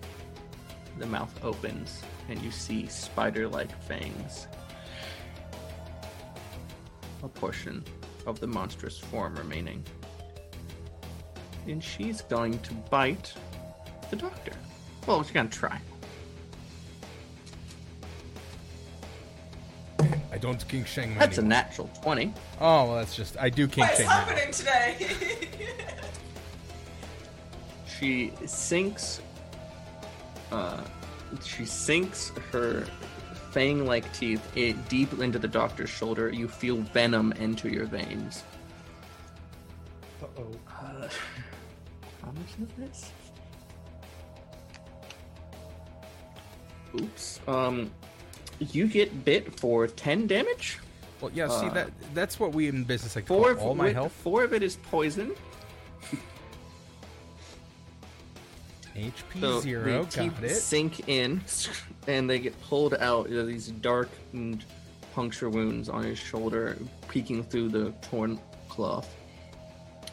[0.98, 4.46] The mouth opens, and you see spider-like fangs.
[7.22, 7.82] A portion
[8.26, 9.82] of the monstrous form remaining.
[11.66, 13.32] and she's going to bite
[14.10, 14.52] the doctor.
[15.06, 15.80] Well, she's gonna try.
[20.30, 21.16] I don't King Sheng.
[21.16, 22.34] That's a natural twenty.
[22.60, 24.06] Oh, well, that's just I do King What is Sheng.
[24.08, 24.12] now.
[24.12, 25.48] happening today?
[27.98, 29.20] She sinks.
[30.50, 30.82] Uh,
[31.44, 32.84] she sinks her
[33.50, 36.30] fang-like teeth i deep into the doctor's shoulder.
[36.30, 38.42] You feel venom enter your veins.
[40.22, 40.50] Uh-oh.
[40.68, 41.08] Uh,
[42.22, 43.12] how much is this?
[47.00, 47.40] Oops.
[47.48, 47.90] Um,
[48.58, 50.78] you get bit for ten damage.
[51.20, 51.48] Well, yeah.
[51.48, 53.92] See Uh, that that's what we in business like Four call of all my wi-
[53.94, 54.12] health.
[54.12, 55.32] Four of it is poison.
[58.96, 60.04] HP So zero.
[60.04, 60.54] the teeth Got it.
[60.54, 61.42] sink in,
[62.06, 63.28] and they get pulled out.
[63.28, 64.64] You know, these dark and
[65.14, 66.76] puncture wounds on his shoulder,
[67.08, 69.14] peeking through the torn cloth.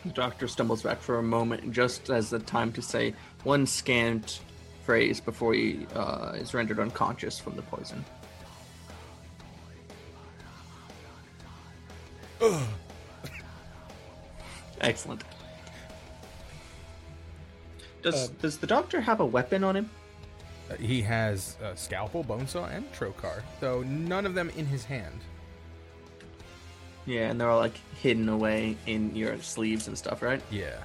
[0.06, 3.13] The doctor stumbles back for a moment, just as the time to say
[3.44, 4.41] one scant
[4.84, 8.04] phrase before he uh, is rendered unconscious from the poison.
[14.80, 15.24] Excellent.
[18.01, 19.89] Does Uh, does the doctor have a weapon on him?
[20.69, 24.85] Uh, he has a scalpel, bone saw, and trocar, though none of them in his
[24.85, 25.19] hand.
[27.05, 30.41] Yeah, and they're all like hidden away in your sleeves and stuff, right?
[30.51, 30.77] Yeah.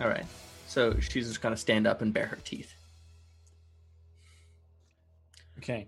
[0.00, 0.26] All right.
[0.66, 2.72] So she's just gonna stand up and bare her teeth.
[5.58, 5.86] Okay.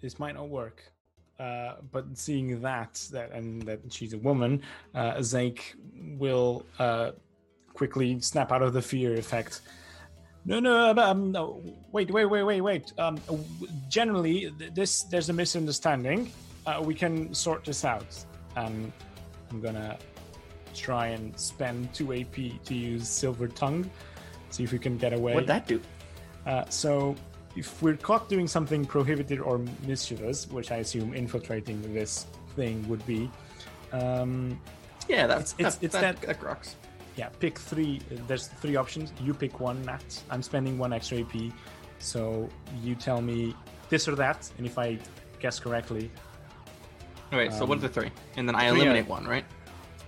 [0.00, 0.82] This might not work.
[1.38, 4.60] Uh, but seeing that, that and that she's a woman,
[4.94, 5.60] uh, Zake
[6.18, 7.12] will uh,
[7.82, 9.60] quickly snap out of the fear effect.
[10.44, 11.62] No, no, um, no,
[11.92, 12.92] wait, wait, wait, wait, wait.
[12.98, 13.18] Um,
[13.88, 16.32] generally, this there's a misunderstanding.
[16.66, 18.10] Uh, we can sort this out.
[18.56, 18.92] Um,
[19.50, 19.96] I'm gonna
[20.74, 23.88] try and spend two AP to use Silver Tongue,
[24.50, 25.34] see if we can get away.
[25.34, 25.80] What'd that do?
[26.46, 27.14] Uh, so,
[27.56, 33.04] if we're caught doing something prohibited or mischievous, which I assume infiltrating this thing would
[33.06, 33.30] be,
[33.92, 34.60] um,
[35.08, 36.76] Yeah, that's It's- it's- that, it's that, that- that rocks.
[37.18, 38.00] Yeah, pick three.
[38.28, 39.12] There's three options.
[39.20, 40.22] You pick one, Matt.
[40.30, 41.52] I'm spending one extra AP,
[41.98, 42.48] so
[42.80, 43.54] you tell me
[43.90, 44.98] this or that, and if I
[45.40, 46.10] guess correctly,
[47.32, 47.52] All right.
[47.52, 48.10] so what are Um, the three?
[48.36, 49.44] And then I three are- eliminate one, right?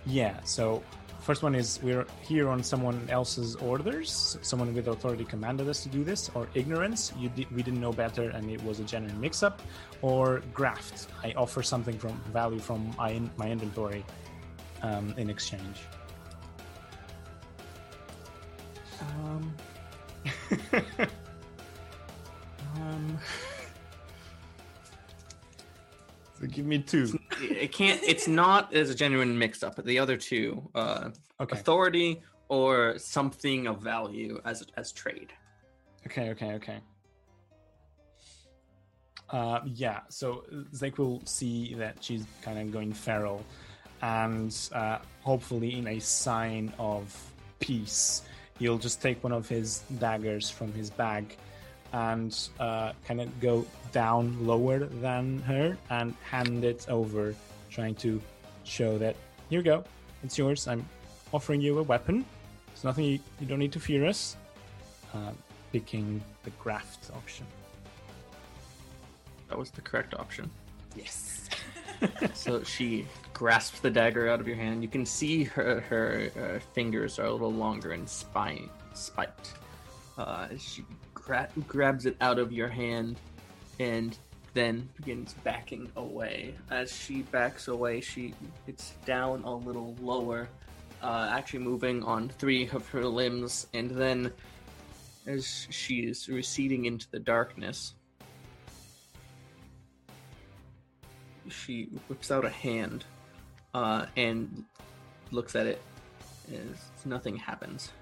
[0.07, 0.39] yeah.
[0.45, 0.83] So
[1.21, 4.39] first one is we're here on someone else's orders.
[4.43, 7.13] Someone with authority commanded us to do this, or ignorance.
[7.19, 9.61] You di- we didn't know better, and it was a genuine mix-up,
[10.01, 11.09] or graft.
[11.25, 14.05] I offer something from value from my in- my inventory
[14.83, 15.79] um, in exchange.
[19.01, 19.55] Um.
[22.77, 23.19] um.
[26.41, 27.19] So give me two.
[27.41, 28.01] It can't.
[28.03, 29.83] It's not as a genuine mix-up.
[29.85, 31.11] The other two, uh,
[31.41, 31.57] Okay.
[31.59, 35.33] authority or something of value as as trade.
[36.07, 36.81] Okay, okay, okay.
[39.31, 43.45] Uh, yeah, so Zeke will see that she's kind of going feral,
[44.03, 47.15] and uh, hopefully, in a sign of
[47.61, 48.23] peace,
[48.61, 51.37] he'll just take one of his daggers from his bag
[51.93, 57.35] and uh, kind of go down lower than her and hand it over,
[57.71, 58.23] trying to
[58.63, 59.17] show that
[59.49, 59.83] here you go,
[60.23, 60.69] it's yours.
[60.69, 60.87] I'm
[61.33, 62.25] offering you a weapon.
[62.73, 64.37] It's nothing you, you don't need to fear us.
[65.13, 65.33] Uh,
[65.73, 67.47] picking the graft option.
[69.49, 70.49] That was the correct option.
[70.95, 71.49] yes.
[72.35, 73.07] So she
[73.41, 74.83] grasps the dagger out of your hand.
[74.83, 79.55] You can see her her uh, fingers are a little longer and spine spiked.
[80.19, 83.17] Uh, she gra- grabs it out of your hand
[83.79, 84.19] and
[84.53, 86.55] then begins backing away.
[86.71, 88.35] As she backs away, she
[88.67, 90.47] gets down a little lower,
[91.03, 94.31] uh, actually moving on three of her limbs, and then
[95.27, 97.95] as she is receding into the darkness,
[101.49, 103.07] she whips out a hand
[103.75, 104.65] uh, and
[105.31, 105.81] looks at it
[106.53, 107.93] as nothing happens.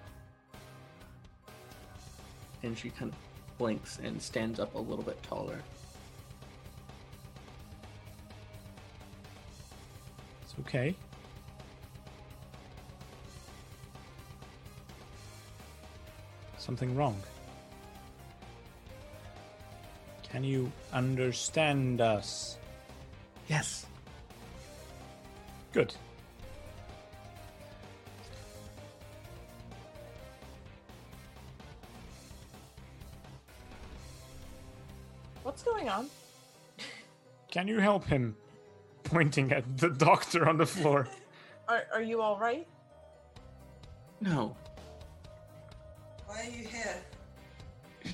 [2.62, 3.18] And she kind of
[3.59, 5.61] blinks and stands up a little bit taller.
[10.44, 10.94] It's okay.
[16.57, 17.16] Something wrong.
[20.31, 22.59] Can you understand us?
[23.48, 23.87] Yes.
[25.79, 25.95] Good.
[35.45, 36.11] What's going on?
[37.53, 38.35] Can you help him?
[39.05, 41.07] Pointing at the doctor on the floor.
[41.69, 42.67] Are are you all right?
[44.21, 44.57] No.
[46.27, 46.97] Why are you here?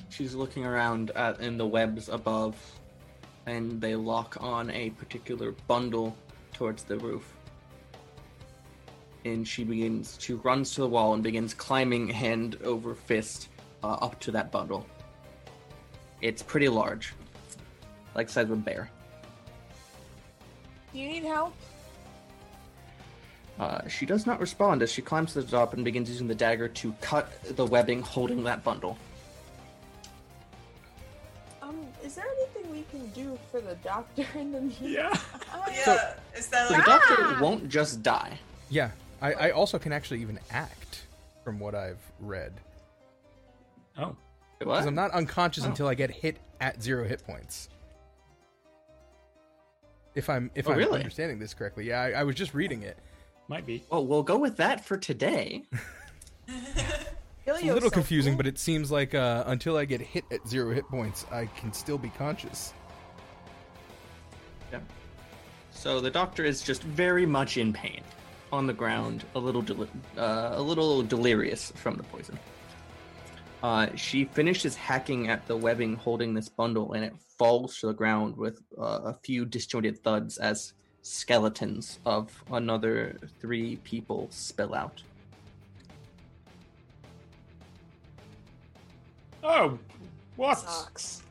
[0.09, 2.55] She's looking around at in the webs above,
[3.47, 6.15] and they lock on a particular bundle
[6.53, 7.34] towards the roof.
[9.25, 13.49] And she begins, she runs to the wall and begins climbing hand over fist
[13.83, 14.85] uh, up to that bundle.
[16.21, 17.13] It's pretty large,
[18.13, 18.89] like the size of a bear.
[20.93, 21.55] Do you need help?
[23.59, 26.35] Uh, she does not respond as she climbs to the top and begins using the
[26.35, 28.95] dagger to cut the webbing holding that bundle.
[31.63, 34.87] Um, is there anything we can do for the doctor in the meantime?
[34.87, 35.17] Yeah.
[35.85, 38.39] Yeah, is there So the like doctor won't just die.
[38.69, 38.91] Yeah,
[39.25, 41.03] I, I also can actually even act
[41.43, 42.53] from what I've read.
[43.97, 44.15] Oh,
[44.59, 45.67] Because I'm not unconscious Oh.
[45.67, 47.69] until I get hit at zero hit points.
[50.13, 50.99] If I'm if Oh, I'm really?
[50.99, 52.97] understanding this correctly, yeah, I, I was just reading it.
[53.47, 53.83] might be.
[53.89, 55.63] Well, we'll go with that for today.
[57.47, 60.73] It's a little confusing, but it seems like uh, until I get hit at zero
[60.73, 62.73] hit points, I can still be conscious.
[64.71, 64.79] Yeah.
[65.69, 68.01] So the doctor is just very much in pain,
[68.51, 72.37] on the ground, a little deli- uh, a little delirious from the poison.
[73.63, 77.93] Uh, she finishes hacking at the webbing holding this bundle, and it falls to the
[77.93, 85.01] ground with uh, a few disjointed thuds as skeletons of another three people spill out.
[89.43, 89.77] Oh,
[90.35, 90.57] what?
[90.59, 91.21] Sucks.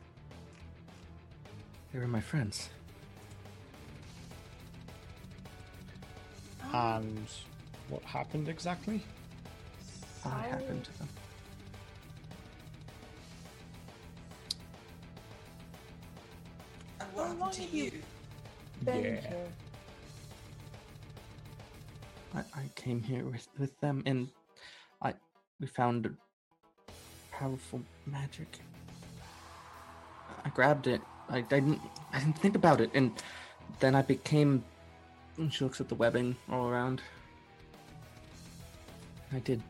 [1.91, 2.69] They were my friends.
[6.73, 7.27] And
[7.89, 9.01] what happened exactly?
[10.23, 11.09] What I- happened to them?
[16.99, 17.91] and what How happened to you- you?
[18.85, 18.93] Yeah.
[18.93, 19.47] here.
[22.35, 24.29] I, I came here with, with them and
[25.01, 25.13] I
[25.59, 26.15] we found
[27.31, 28.59] powerful magic.
[30.43, 31.01] I grabbed it.
[31.29, 31.81] I, I didn't
[32.13, 33.11] I didn't think about it and
[33.79, 34.63] then I became
[35.37, 37.01] and she looks at the webbing all around.
[39.33, 39.61] I did.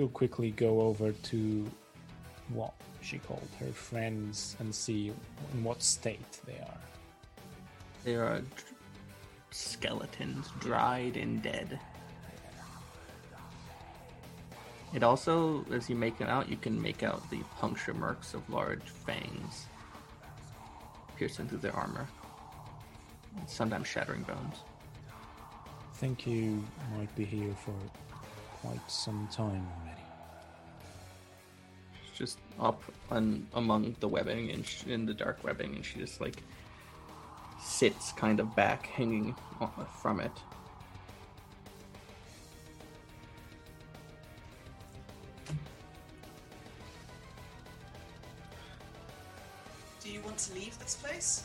[0.00, 1.70] Will quickly go over to
[2.54, 5.12] what she called her friends and see
[5.52, 6.80] in what state they are.
[8.02, 8.46] They are d-
[9.50, 11.78] skeletons, dried and dead.
[14.94, 18.48] It also, as you make it out, you can make out the puncture marks of
[18.48, 19.66] large fangs
[21.18, 22.08] piercing through their armor,
[23.36, 24.56] and sometimes shattering bones.
[25.54, 26.64] I think you
[26.96, 27.74] might be here for
[28.62, 29.89] quite some time already.
[32.20, 36.20] Just up and among the webbing and sh- in the dark webbing, and she just
[36.20, 36.42] like
[37.62, 39.34] sits kind of back, hanging
[40.02, 40.30] from it.
[50.02, 51.44] Do you want to leave this place?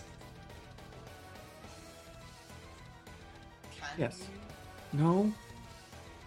[3.80, 4.20] Can Yes.
[4.94, 5.00] you?
[5.00, 5.34] No.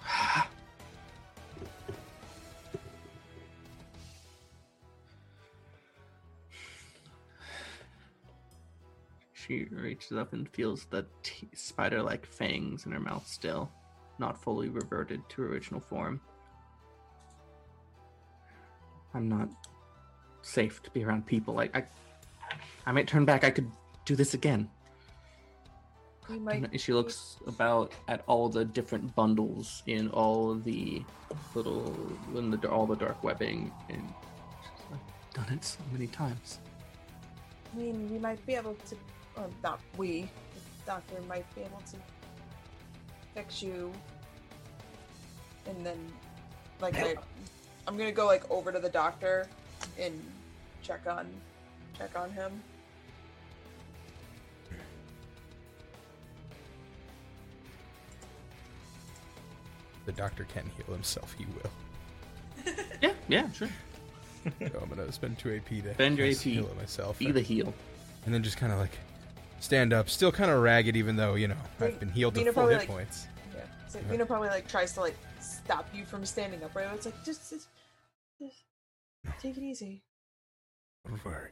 [9.48, 13.70] She reaches up and feels the t- spider like fangs in her mouth still,
[14.18, 16.20] not fully reverted to original form.
[19.14, 19.48] I'm not
[20.42, 21.60] safe to be around people.
[21.60, 21.84] I, I,
[22.84, 23.42] I might turn back.
[23.42, 23.70] I could
[24.04, 24.68] do this again.
[26.28, 26.78] Might.
[26.78, 31.02] She looks about at all the different bundles in all the
[31.54, 31.96] little
[32.34, 34.02] in the all the dark webbing and
[34.60, 35.00] she's like
[35.32, 36.58] done it so many times
[37.72, 38.96] I mean, we might be able to,
[39.38, 41.96] or not we, the doctor might be able to
[43.34, 43.92] fix you.
[45.66, 45.98] And then,
[46.80, 47.14] like, I,
[47.86, 49.48] I'm gonna go like over to the doctor
[49.98, 50.20] and
[50.82, 51.26] check on,
[51.96, 52.62] check on him.
[60.06, 61.34] The doctor can heal himself.
[61.36, 62.74] He will.
[63.00, 63.68] yeah yeah sure
[64.44, 66.34] So I'm gonna spend two AP to Spend your AP.
[66.36, 67.72] heal it myself, be the heal,
[68.24, 68.98] and then just kind of like
[69.60, 72.66] stand up, still kind of ragged, even though you know I've been healed to full
[72.68, 73.26] hit like- points.
[73.54, 73.62] Yeah.
[73.88, 76.74] So Nina probably like tries to like stop you from standing up.
[76.74, 76.88] Right?
[76.94, 77.68] It's like just, just,
[78.40, 78.62] just
[79.40, 80.02] take it easy.
[81.06, 81.50] Don't worry.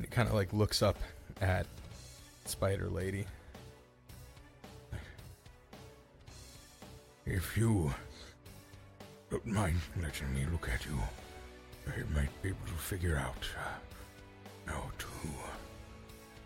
[0.00, 0.96] He kind of like looks up
[1.40, 1.66] at
[2.46, 3.26] Spider Lady.
[7.26, 7.92] If you
[9.30, 10.98] don't mind letting me look at you,
[11.86, 13.78] I might be able to figure out uh,
[14.66, 15.06] how to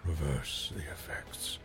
[0.04, 1.58] reverse the effects.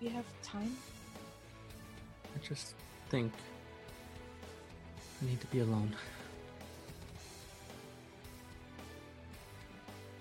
[0.00, 0.76] We have time?
[2.34, 2.74] I just
[3.08, 3.32] think
[5.20, 5.94] I need to be alone.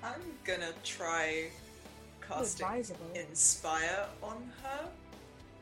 [0.03, 1.47] I'm gonna try
[2.27, 3.05] casting advisable.
[3.15, 4.87] Inspire on her.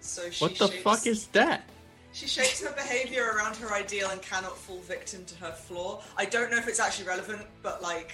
[0.02, 1.64] So she What the shapes, fuck is that?
[2.12, 6.02] She shapes her behavior around her ideal and cannot fall victim to her flaw.
[6.18, 8.12] I don't know if it's actually relevant, but like,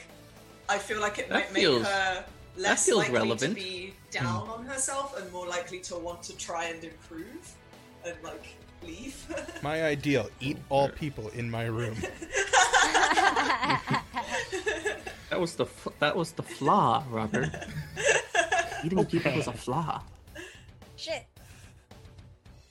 [0.68, 2.26] I feel like it That might make her
[2.58, 3.56] less likely relevant.
[3.58, 4.24] to be hmm.
[4.24, 7.54] down on herself and more likely to want to try and improve
[8.06, 8.46] and like
[8.84, 9.16] leave.
[9.64, 11.96] My ideal: eat all people in my room.
[15.30, 17.50] That was the f- that was the flaw, Robert.
[18.86, 20.02] Eating people was a flaw.
[20.96, 21.26] Shit.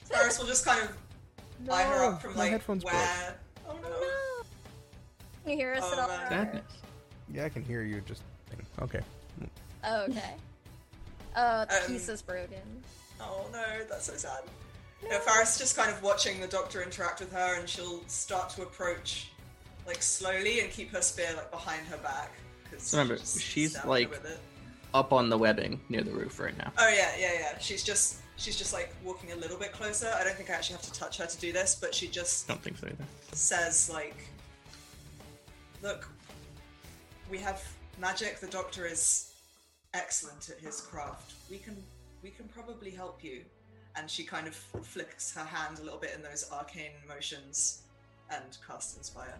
[0.04, 0.96] Faris will just kind of
[1.70, 2.94] eye her up from my like headphones where.
[3.68, 4.44] Oh no.
[5.42, 6.08] Can you hear us Oh, at all?
[6.08, 6.28] man.
[6.28, 6.64] Sadness.
[7.32, 8.00] Yeah, I can hear you.
[8.02, 8.22] Just
[8.82, 9.00] okay.
[9.84, 10.34] Oh, okay.
[11.36, 12.60] Oh, the Um, piece is broken.
[13.20, 14.42] Oh no, that's so sad.
[15.10, 18.62] No, Faris just kind of watching the doctor interact with her, and she'll start to
[18.62, 19.30] approach,
[19.86, 22.32] like slowly, and keep her spear like behind her back.
[22.70, 24.10] 'cause Remember, she's, like-
[24.94, 26.72] Up on the webbing near the roof right now.
[26.78, 27.58] Oh yeah, yeah, yeah.
[27.58, 30.12] She's just she's just like walking a little bit closer.
[30.18, 32.46] I don't think I actually have to touch her to do this, but she just
[32.48, 33.04] Don't think so either.
[33.32, 34.16] says like,
[35.82, 36.08] "Look,
[37.30, 37.62] we have
[37.98, 38.40] magic.
[38.40, 39.32] The doctor is
[39.92, 41.34] excellent at his craft.
[41.50, 41.82] We can
[42.22, 43.44] we can probably help you."
[43.96, 47.82] And she kind of flicks her hand a little bit in those arcane motions
[48.30, 49.38] and casts inspire.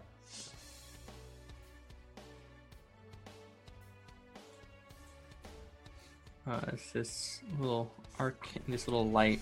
[6.47, 9.39] Uh, it's this little arc, this little light,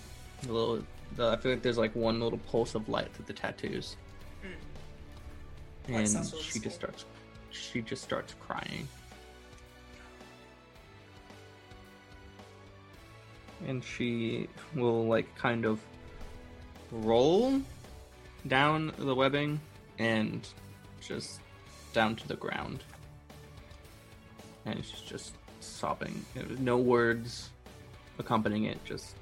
[0.47, 0.81] little.
[1.15, 3.97] The, I feel like there's like one little pulse of light through the tattoos,
[5.89, 7.05] Like and she just starts.
[7.51, 8.87] She just starts crying,
[13.67, 15.79] and she will like kind of
[16.91, 17.61] roll
[18.47, 19.59] down the webbing
[19.99, 20.47] and
[21.05, 21.41] just
[21.91, 22.81] down to the ground,
[24.65, 25.33] and she's just
[25.63, 26.25] sobbing.
[26.59, 27.49] No words
[28.19, 28.83] accompanying it.
[28.85, 29.15] Just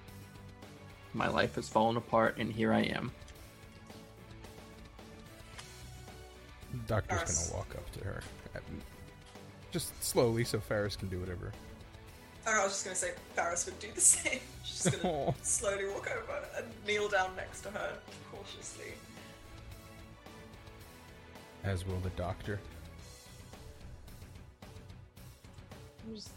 [1.13, 3.11] my life has fallen apart, and here I am.
[6.87, 7.47] Doctor's Faris.
[7.49, 8.21] gonna walk up to her,
[9.71, 11.51] just slowly, so Faris can do whatever.
[12.47, 14.39] Oh, I was just gonna say Faris would do the same.
[14.63, 15.33] She's gonna Aw.
[15.41, 17.93] slowly walk over and kneel down next to her
[18.31, 18.93] cautiously.
[21.63, 22.59] As will the doctor.
[26.11, 26.29] Who's-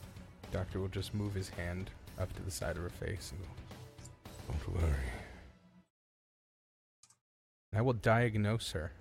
[0.53, 3.49] Doctor will just move his hand up to the side of her face and go,
[4.71, 4.95] Don't worry.
[7.75, 8.93] I will diagnose her.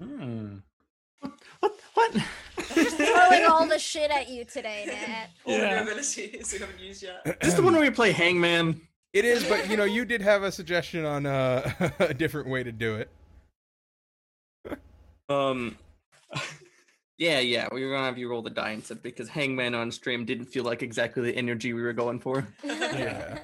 [0.00, 0.58] Hmm.
[1.18, 1.32] What?
[1.58, 1.76] What?
[1.94, 2.12] What?
[2.74, 5.26] just throwing all the shit at you today, Nat.
[5.44, 5.74] All Yeah.
[5.74, 7.36] the abilities we haven't used yet.
[7.42, 8.80] Is the one where we play Hangman?
[9.12, 12.62] It is, but you know, you did have a suggestion on uh, a different way
[12.62, 13.10] to do it.
[15.28, 15.76] Um.
[17.20, 20.24] Yeah, yeah, we were gonna have you roll the die instead because Hangman on stream
[20.26, 22.48] didn't feel like exactly the energy we were going for.
[22.64, 23.40] Yeah.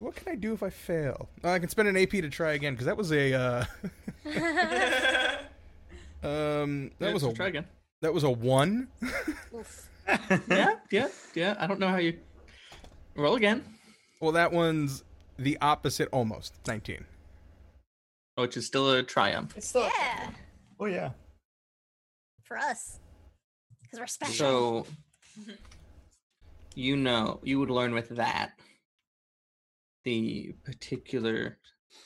[0.00, 1.28] What can I do if I fail?
[1.44, 3.64] Oh, I can spend an AP to try again because that was a uh,
[6.22, 7.66] um that Yeah, was a try again.
[8.02, 8.88] that was a one.
[10.48, 11.56] Yeah, yeah, yeah.
[11.58, 12.18] I don't know how you
[13.16, 13.64] roll again,
[14.20, 15.02] well, that one's
[15.42, 16.54] the opposite almost.
[16.66, 17.04] Nineteen.
[18.36, 19.54] which is still a triumph.
[19.56, 20.30] It's still Yeah,
[20.80, 21.10] Oh yeah.
[22.44, 22.98] for us.
[23.82, 24.34] Because we're special.
[24.34, 24.86] So
[26.74, 28.52] you know, you would learn with that
[30.04, 31.58] the particular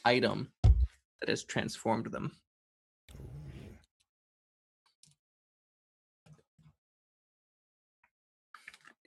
[0.05, 0.53] item
[1.21, 2.33] that has transformed them.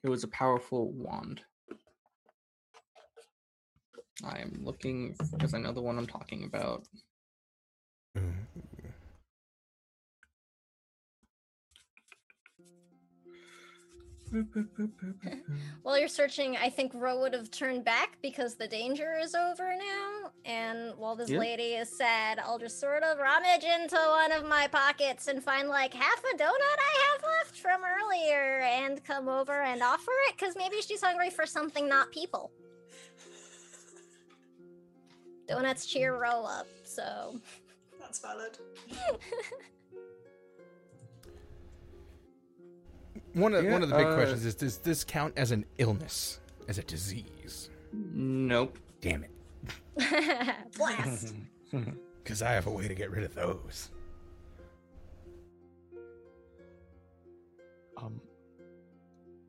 [0.03, 1.41] It was a powerful wand.
[4.23, 6.85] I am looking because I know the one I'm talking about.
[8.17, 8.89] Mm-hmm.
[15.81, 19.73] While you're searching, I think Ro would have turned back because the danger is over
[19.75, 20.31] now.
[20.45, 21.39] And while this Yeah.
[21.39, 25.67] lady is sad, I'll just sort of rummage into one of my pockets and find
[25.67, 30.37] like half a donut I have left from earlier and come over and offer it
[30.37, 32.51] because maybe she's hungry for something not people.
[35.49, 37.39] Donuts cheer Ro up, so.
[37.99, 38.57] That's valid.
[43.33, 45.63] One of Yeah, one of the big uh, questions is: Does this count as an
[45.77, 47.69] illness, as a disease?
[47.93, 48.77] Nope.
[49.01, 49.31] Damn it!
[50.77, 51.35] Blast!
[52.23, 53.89] Because I have a way to get rid of those.
[57.97, 58.21] um,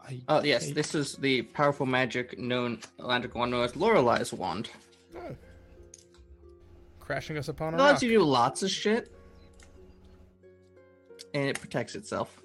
[0.02, 4.32] I Uh, yes, take- this is the powerful magic known magic wand known as Lorelai's
[4.32, 4.70] wand.
[5.14, 5.36] Oh.
[7.10, 8.02] Crashing us upon a It lets rock.
[8.02, 9.10] you do lots of shit,
[11.34, 12.40] and it protects itself.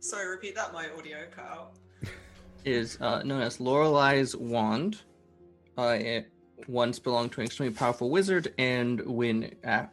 [0.00, 0.72] Sorry, repeat that.
[0.72, 1.72] My audio cut out.
[2.64, 5.02] is uh, known as Lorelei's wand.
[5.76, 6.32] Uh, it
[6.66, 9.84] once belonged to an extremely powerful wizard, and when uh,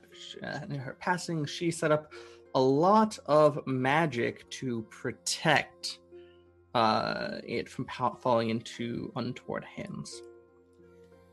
[0.42, 2.14] uh, in her passing, she set up
[2.56, 6.00] a lot of magic to protect
[6.74, 7.86] uh, it from
[8.22, 10.22] falling into untoward hands.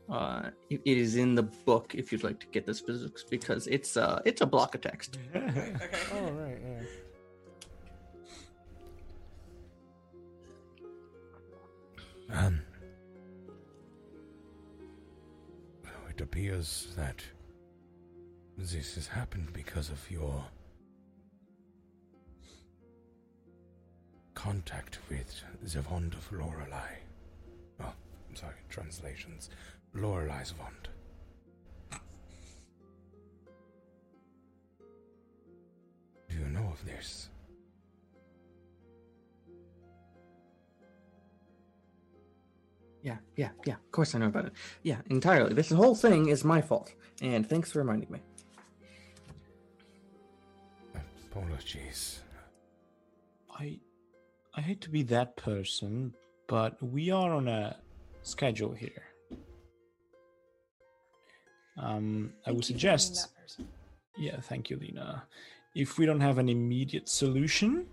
[0.09, 3.67] Uh, it, it is in the book if you'd like to get the specifics because
[3.67, 5.17] it's uh, it's a block of text.
[5.35, 5.73] Okay.
[6.13, 6.57] Oh right,
[12.29, 12.45] yeah.
[12.45, 12.61] Um.
[16.09, 17.21] It appears that
[18.57, 20.43] this has happened because of your
[24.33, 26.95] contact with the Wand of Lorelei.
[27.79, 27.93] Oh,
[28.29, 29.51] I'm sorry, translations.
[29.97, 30.89] Lorelai's Wand.
[36.29, 37.29] Do you know of this?
[43.01, 43.75] Yeah, yeah, yeah.
[43.75, 44.53] Of course I know about it.
[44.83, 45.53] Yeah, entirely.
[45.53, 48.19] This whole thing is my fault, and thanks for reminding me.
[50.95, 50.99] Uh,
[51.31, 52.21] Apologies.
[53.57, 53.79] I
[54.53, 56.13] I hate to be that person,
[56.47, 57.77] but we are on a
[58.23, 59.03] schedule here.
[61.77, 63.29] Um, I would Thank you for being suggest,
[64.17, 65.23] yeah, thank you, Lena.
[65.75, 67.85] If we don't have an immediate solution,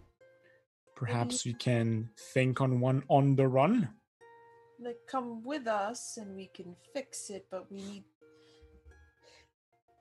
[0.97, 3.91] perhaps we can think on one on the run.
[4.81, 8.05] Like, come with us and we can fix it, but we need.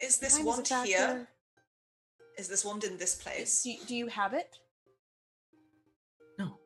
[0.01, 0.87] Is this time is a wand factor.
[0.87, 1.27] here?
[2.37, 3.63] Is this wand in this place?
[3.63, 4.57] Do, do you have it?
[6.39, 6.57] No.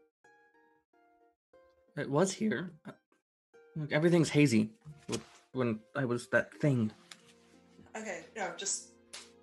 [1.98, 2.72] It was here.
[3.76, 4.70] Look, everything's hazy.
[5.54, 6.92] When I was that thing.
[7.98, 8.90] Okay, no, just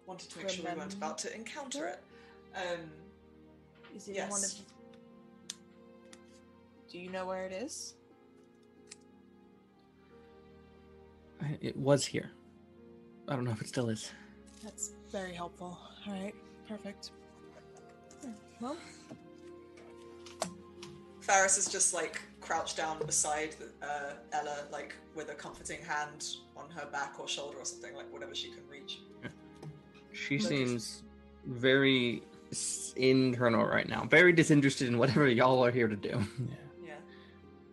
[0.06, 2.00] wanted to make sure we weren't about to encounter it.
[2.54, 2.80] Um,
[3.96, 4.50] Is it in one of?
[4.50, 4.62] Yes.
[6.90, 7.94] Do you know where it is?
[11.60, 12.30] It was here.
[13.28, 14.12] I don't know if it still is.
[14.62, 15.76] That's very helpful.
[16.06, 16.34] All right,
[16.68, 17.10] perfect.
[18.60, 18.76] Well,
[21.20, 26.20] Faris is just like crouched down beside uh, Ella, like with a comforting hand
[26.56, 29.00] on her back or shoulder or something, like whatever she can reach.
[30.12, 30.48] She Look.
[30.48, 31.02] seems
[31.46, 32.22] very
[32.96, 34.04] internal right now.
[34.18, 36.14] Very disinterested in whatever y'all are here to do.
[36.18, 36.92] Yeah.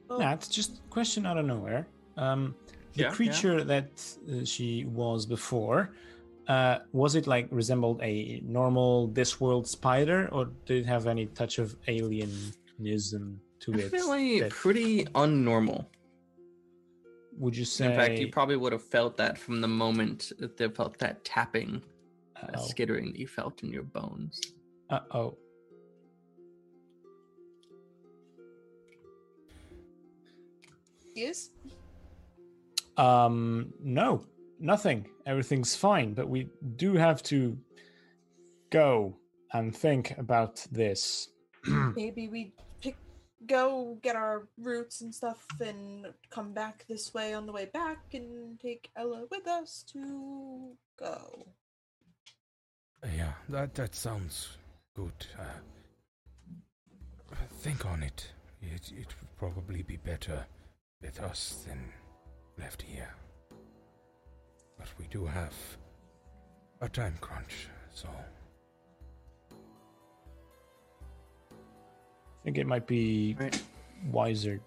[0.10, 0.18] Yeah.
[0.20, 1.86] Yeah, it's just a question out of nowhere.
[2.18, 2.56] Um,
[2.94, 3.14] the Yeah, yeah.
[3.14, 3.90] creature that
[4.30, 5.80] uh, she was before,
[6.48, 11.28] uh, was it like resembled a normal this world spider, or did it have any
[11.28, 13.78] touch of alienism to it?
[13.92, 15.86] Definitely that- pretty unnormal.
[17.38, 17.86] would you say?
[17.86, 21.24] In fact, you probably would have felt that from the moment that they felt that
[21.24, 21.82] tapping,
[22.36, 22.68] Uh-oh.
[22.68, 24.40] skittering that you felt in your bones.
[24.90, 25.38] Uh-oh.
[31.14, 31.50] he is.
[32.98, 34.24] Um, no,
[34.60, 35.08] nothing.
[35.26, 37.58] Everything's fine, but we do have to
[38.70, 39.16] go
[39.54, 41.30] and think about this.
[41.68, 42.66] Maybe we pick,
[43.48, 48.14] go get our roots and stuff, and come back this way on the way back,
[48.14, 51.48] and take Ella with us to go.
[53.04, 54.58] Yeah, that that sounds
[54.96, 55.26] good.
[55.40, 55.60] Uh,
[57.62, 58.32] think on it.
[58.62, 60.46] It it would probably be better
[61.02, 61.92] with us than
[62.60, 63.14] left here.
[64.78, 65.54] But we do have
[66.82, 68.08] a time crunch, so
[72.42, 73.62] I think it might be Right.
[74.12, 74.60] wiser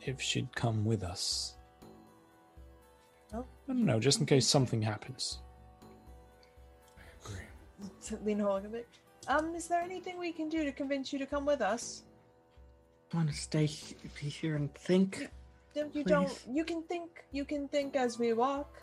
[0.00, 1.54] if she'd come with us.
[3.34, 3.40] Oh.
[3.68, 5.40] I don't know, just in case something happens.
[6.96, 7.44] I agree.
[8.24, 8.88] Lena hold a bit.
[9.28, 12.02] Um, is there anything we can do to convince you to come with us?
[13.12, 13.68] I want to stay
[14.20, 15.28] be here and think.
[15.76, 16.38] No, You don't.
[16.50, 17.24] You can think.
[17.32, 18.82] You can think as we walk.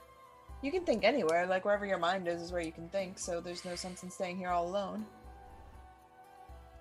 [0.62, 1.48] You can think anywhere.
[1.48, 3.18] Like wherever your mind is, is where you can think.
[3.18, 5.06] So there's no sense in staying here all alone.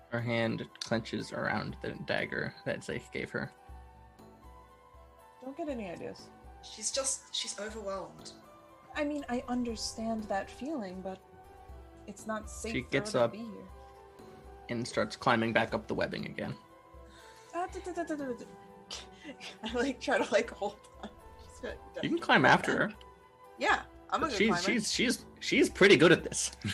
[0.09, 3.51] Her hand clenches around the dagger that Zeke gave her.
[5.43, 6.21] Don't get any ideas.
[6.63, 8.31] She's just she's overwhelmed.
[8.95, 11.19] I mean, I understand that feeling, but
[12.07, 13.31] it's not safe She for gets her up.
[13.33, 13.67] to be here.
[14.69, 16.55] and starts climbing back up the webbing again.
[17.55, 17.67] Ah.
[19.63, 21.09] I like try to like hold on.
[21.61, 21.71] She's
[22.03, 22.91] You can climb after her.
[23.59, 24.61] Yeah, I'm a but good she's climber.
[24.79, 26.51] she's she's she's pretty good at this.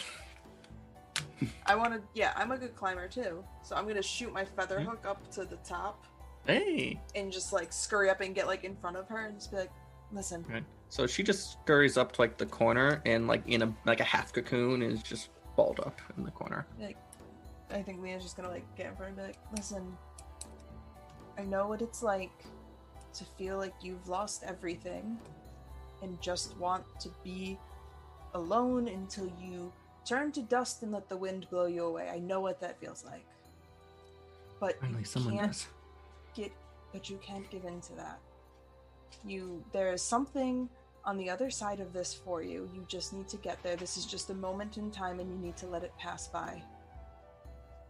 [1.66, 2.02] I want to.
[2.14, 3.44] Yeah, I'm a good climber too.
[3.64, 4.90] So I'm gonna shoot my feather mm-hmm.
[4.90, 6.06] hook up to the top
[6.46, 7.00] hey.
[7.16, 9.58] and just like scurry up and get like in front of her and just be
[9.58, 9.72] like,
[10.12, 10.64] "Listen, Right.
[10.90, 14.04] So she just scurries up to like the corner and like in a like a
[14.04, 16.66] half cocoon is just balled up in the corner.
[16.80, 16.98] like
[17.72, 19.98] I think Lena's just gonna like get in front and be like, listen,
[21.38, 22.32] I know what it's like
[23.14, 25.18] to feel like you've lost everything
[26.02, 27.58] and just want to be
[28.34, 29.72] alone until you
[30.06, 32.10] turn to dust and let the wind blow you away.
[32.14, 33.26] I know what that feels like.
[34.60, 35.68] But Finally, you someone can't does.
[36.36, 36.52] get
[36.94, 38.20] but you can't give in to that.
[39.26, 40.70] You there is something
[41.04, 42.70] on the other side of this for you.
[42.74, 43.76] You just need to get there.
[43.76, 46.62] This is just a moment in time and you need to let it pass by.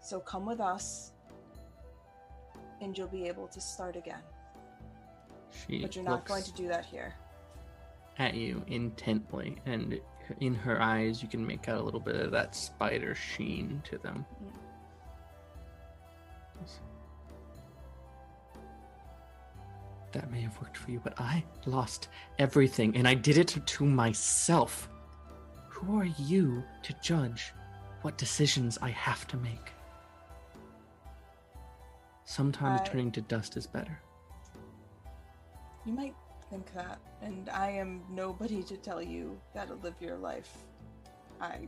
[0.02, 1.12] So come with us
[2.82, 4.22] and you'll be able to start again.
[5.68, 7.16] She But you're not going to do that here.
[8.18, 10.00] at you intently, and
[10.40, 13.98] in her eyes you can make out a little bit of that spider sheen to
[13.98, 14.26] them.
[14.44, 14.66] Mm.
[20.12, 22.08] That may have worked for you, but I lost
[22.40, 24.90] everything, and I did it to myself.
[25.68, 27.54] Who are you to judge
[28.02, 29.74] what decisions I have to make?
[32.24, 34.00] Sometimes I- turning to dust is better.
[35.86, 36.16] You might
[36.56, 40.50] think that, and I am nobody to tell you how to live your life.
[41.42, 41.68] I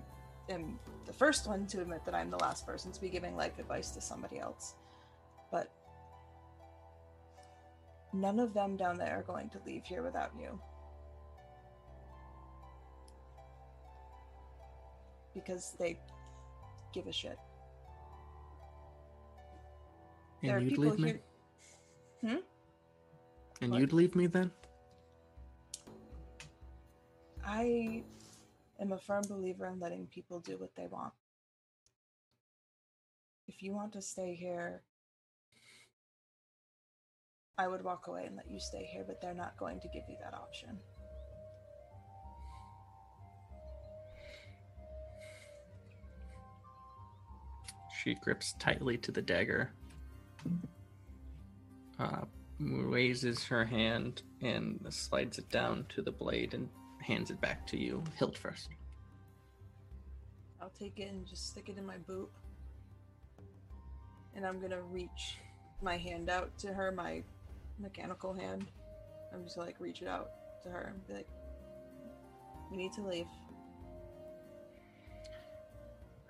[0.50, 3.60] am the first one to admit that I'm the last person to be giving life
[3.60, 4.76] advice to somebody else.
[5.52, 5.70] But
[8.14, 10.58] none of them down there are going to leave here without you.
[15.34, 16.00] Because they
[16.94, 17.38] give a shit.
[20.42, 21.14] And there are you'd people leave me?
[22.22, 22.36] Hmm?
[23.62, 23.82] And What?
[23.82, 24.52] you'd leave me then?
[27.48, 28.04] I
[28.78, 31.14] am a firm believer in letting people do what they want.
[33.48, 34.82] If you want to stay here,
[37.58, 40.04] I would walk away and let you stay here, but they're not going to give
[40.10, 40.78] you that option.
[48.04, 49.72] She grips tightly to the dagger,
[51.98, 52.26] uh,
[52.60, 56.70] raises her hand and slides it down to the blade and
[57.08, 58.70] hands it back to you, hilt first.
[60.62, 62.30] I'll take it and just stick it in my boot.
[64.36, 65.38] And I'm gonna reach
[65.82, 67.24] my hand out to her, my
[67.80, 68.68] mechanical hand.
[69.34, 70.32] I'm just gonna like reach it out
[70.64, 71.28] to her and be like,
[72.70, 73.28] We need to leave.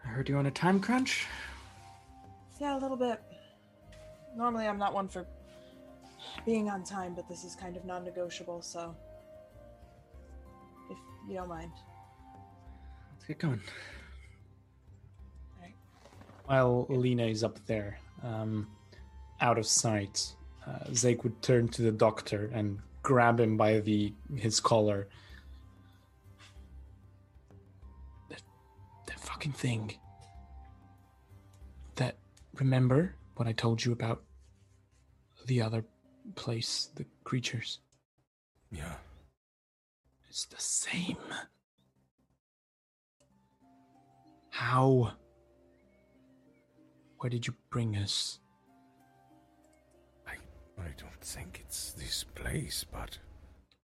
[0.06, 1.26] I heard you're on a time crunch.
[2.62, 3.20] Yeah, a little bit.
[4.36, 5.26] Normally, I'm not one for
[6.46, 8.96] being on time, but this is kind of non negotiable, so.
[11.28, 11.72] If you don't mind.
[13.12, 13.60] Let's get going.
[15.58, 15.76] Alright.
[16.46, 18.66] While Lena is up there, um,
[19.42, 20.34] out of sight,
[20.66, 25.10] uh, Zake would turn to the doctor and grab him by the his collar.
[28.30, 28.42] That,
[29.08, 29.98] that fucking thing.
[31.96, 32.16] That
[32.56, 34.24] remember what I told you about
[35.46, 35.84] the other
[36.36, 37.80] place, the creatures?
[38.72, 38.94] Yeah.
[40.38, 41.18] It's the same.
[44.52, 45.14] How?
[47.18, 48.38] Where did you bring us?
[50.28, 50.34] I
[50.78, 53.18] I don't think it's this place, but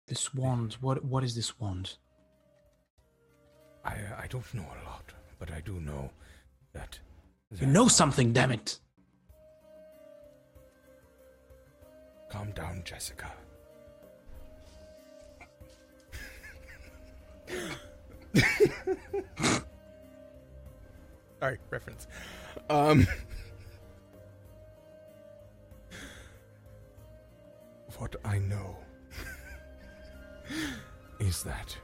[0.07, 0.77] This wand.
[0.79, 1.03] What?
[1.03, 1.97] What is this wand?
[3.83, 6.11] I I don't know a lot, but I do know
[6.71, 6.97] that
[7.59, 8.79] You know something, damn it!
[12.31, 13.33] Calm down, Jessica.
[21.39, 22.07] Sorry, reference.
[22.69, 23.07] Um.
[27.97, 28.77] What I know
[31.19, 31.75] is that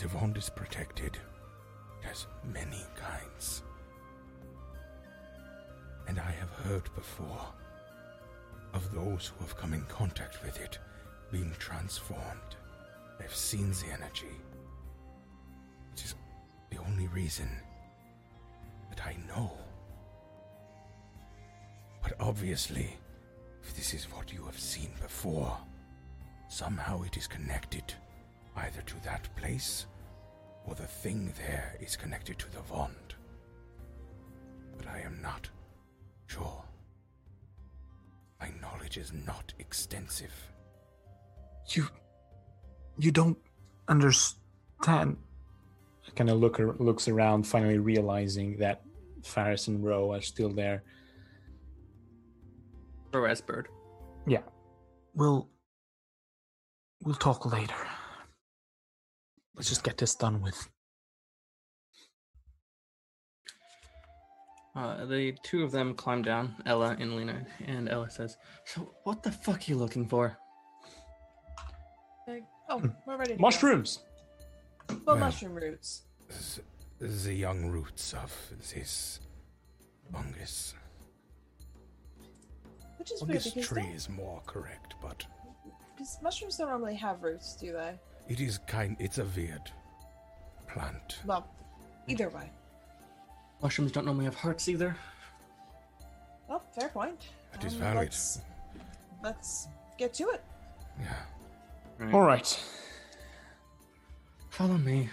[0.00, 3.62] the wand is protected It has many kinds.
[6.06, 7.46] And I have heard before
[8.72, 10.78] of those who have come in contact with it
[11.30, 12.56] being transformed.
[13.22, 14.34] I've seen the energy.
[15.92, 16.14] It is
[16.70, 17.48] the only reason
[18.88, 19.52] that I know.
[22.02, 22.96] But obviously,
[23.62, 25.56] if this is what you have seen before,
[26.48, 27.94] somehow it is connected
[28.56, 29.86] either to that place
[30.66, 33.14] or the thing there is connected to the Vond.
[34.76, 35.48] But I am not
[36.26, 36.64] sure.
[38.40, 40.32] My knowledge is not extensive.
[41.70, 41.86] You,
[42.98, 43.38] you don't
[43.88, 45.16] understand.
[46.16, 48.82] Kind of look looks around, finally realizing that
[49.22, 50.82] Faris and Ro are still there.
[53.12, 53.68] Perez bird.
[54.26, 54.42] Yeah,
[55.14, 55.48] we'll
[57.04, 57.74] we'll talk later.
[59.54, 60.68] Let's just get this done with.
[64.74, 69.22] Uh, the two of them climb down, Ella and Lena, and Ella says, "So, what
[69.22, 70.38] the fuck are you looking for?"
[72.30, 73.32] Like, oh, we're ready.
[73.32, 73.42] To go.
[73.42, 73.98] Mushrooms.
[74.88, 75.16] Well, Well.
[75.18, 76.02] mushroom roots.
[77.00, 78.32] The young roots of
[78.72, 79.18] this
[80.12, 80.74] fungus.
[82.98, 85.24] Which is weird Fungus because, tree is more correct, but
[85.96, 87.94] because mushrooms don't normally have roots, do they?
[88.28, 88.96] it is kind.
[89.00, 89.72] It's a weird
[90.68, 91.18] plant.
[91.26, 91.48] Well,
[92.06, 92.50] either way.
[93.62, 94.94] Mushrooms don't normally have hearts either.
[96.48, 97.28] Well, fair point.
[97.52, 97.96] That is Um, valid.
[97.98, 98.40] Let's,
[99.22, 99.68] let's
[99.98, 100.44] get to it.
[101.00, 101.16] Yeah.
[102.12, 102.58] All right.
[104.48, 105.10] Follow me.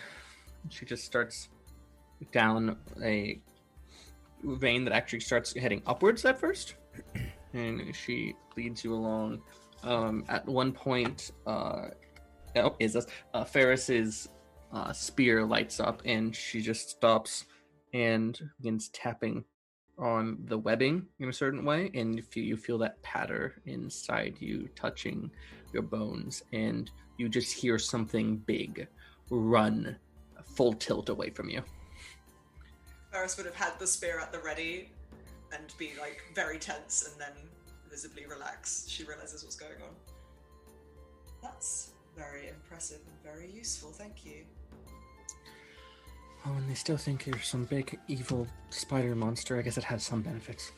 [0.69, 1.49] She just starts
[2.31, 3.41] down a
[4.43, 6.75] vein that actually starts heading upwards at first,
[7.53, 9.41] and she leads you along.
[9.83, 11.87] Um, at one point, uh,
[12.55, 14.29] oh, is this uh, Faris's
[14.71, 17.45] uh, spear lights up, and she just stops
[17.93, 19.43] and begins tapping
[19.97, 24.37] on the webbing in a certain way, and if you, you feel that patter inside
[24.39, 25.31] you touching
[25.73, 28.87] your bones, and you just hear something big
[29.29, 29.97] run
[30.43, 31.61] full tilt away from you.
[33.11, 34.89] Faris would have had the spear at the ready
[35.53, 37.33] and be like very tense and then
[37.89, 38.85] visibly relax.
[38.87, 39.95] She realizes what's going on.
[41.41, 44.43] That's very impressive and very useful, thank you.
[46.45, 49.57] Oh, and they still think you're some big evil spider monster.
[49.57, 50.71] I guess it has some benefits.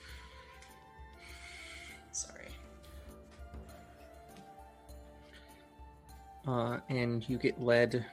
[6.49, 8.03] Uh, and you get led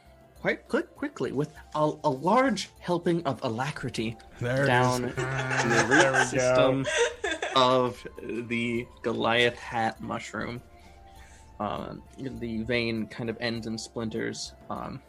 [0.42, 6.86] quite quick, quickly with a, a large helping of alacrity There down the root system
[7.54, 10.60] of the Goliath hat mushroom.
[11.60, 15.00] Um, the vein kind of ends in splinters, um,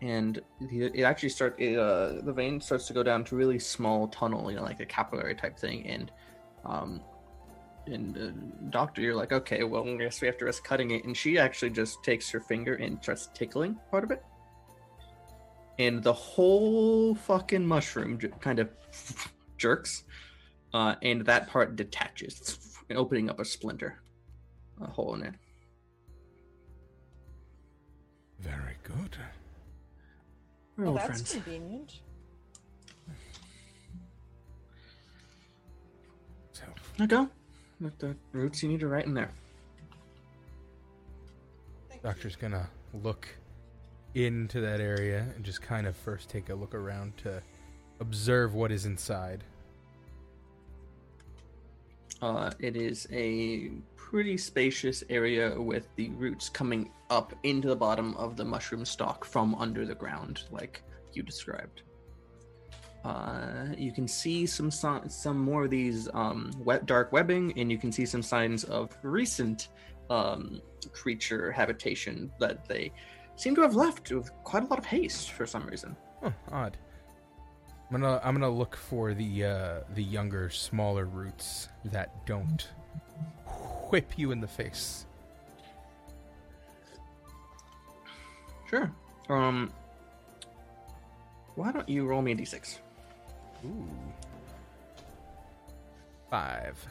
[0.00, 1.60] and it actually start.
[1.60, 4.80] It, uh, the vein starts to go down to really small tunnel, you know, like
[4.80, 5.86] a capillary type thing.
[5.86, 6.10] And,
[6.64, 7.02] um,
[7.88, 8.30] and uh,
[8.70, 11.04] doctor, you're like, okay, well, I guess we have to risk cutting it.
[11.04, 14.22] And she actually just takes her finger and starts tickling part of it,
[15.78, 18.68] and the whole fucking mushroom j- kind of
[19.58, 20.04] jerks
[20.74, 24.02] uh, and that part detaches, opening up a splinter,
[24.80, 25.34] a hole in it.
[28.40, 29.16] Very good.
[30.76, 31.32] We're Well, old that's friends.
[31.32, 32.00] convenient.
[36.52, 36.64] So,
[36.98, 37.28] Now go.
[37.80, 39.32] With the roots you need to write in there.
[41.88, 42.68] Thank Doctor's gonna
[43.02, 43.28] look
[44.14, 47.42] into that area and just kind of first take a look around to
[48.00, 49.44] observe what is inside.
[52.20, 58.14] Uh, it is a pretty spacious area with the roots coming up into the bottom
[58.16, 61.82] of the mushroom stalk from under the ground, like you described.
[63.08, 67.78] Uh, you can see some some more of these um, wet, dark webbing, and you
[67.78, 69.68] can see some signs of recent
[70.10, 70.60] um,
[70.92, 72.92] creature habitation that they
[73.34, 75.96] seem to have left with quite a lot of haste for some reason.
[76.22, 76.76] Oh, odd.
[77.90, 82.68] I'm gonna I'm gonna look for the uh, the younger, smaller roots that don't
[83.90, 85.06] whip you in the face.
[88.68, 88.92] Sure.
[89.30, 89.72] Um,
[91.54, 92.80] why don't you roll me a d6?
[93.64, 93.88] Ooh.
[96.30, 96.86] Five.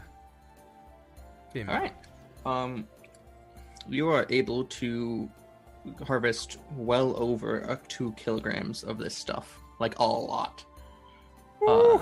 [1.55, 1.93] All right.
[2.45, 2.88] Um,
[3.89, 5.30] you are able to
[6.05, 10.63] harvest well over uh, two kilograms of this stuff, like a lot,
[11.68, 11.99] uh,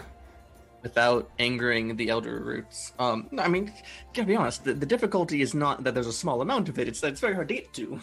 [0.81, 2.93] without angering the elder roots.
[2.99, 3.71] Um, I mean,
[4.13, 4.63] gotta be honest.
[4.63, 7.21] The, the difficulty is not that there's a small amount of it; it's that it's
[7.21, 7.99] very hard to get to.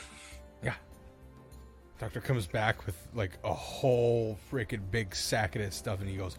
[0.63, 0.75] Yeah.
[1.99, 6.17] Doctor comes back with like a whole freaking big sack of this stuff, and he
[6.17, 6.39] goes,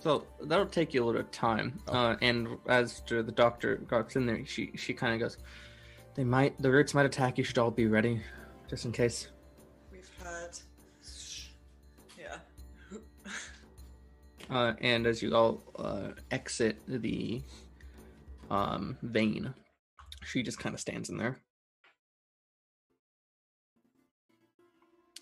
[0.00, 1.80] So that'll take you a little time.
[1.88, 5.38] Uh, and as the the doctor got in there, she she kind of goes,
[6.14, 7.36] "They might, the roots might attack.
[7.36, 8.22] You should all be ready,
[8.68, 9.28] just in case."
[9.90, 10.58] We've heard.
[12.18, 12.36] Yeah.
[14.50, 17.42] Uh, and as you all uh, exit the
[18.50, 19.52] um, vein,
[20.24, 21.38] she just kind of stands in there.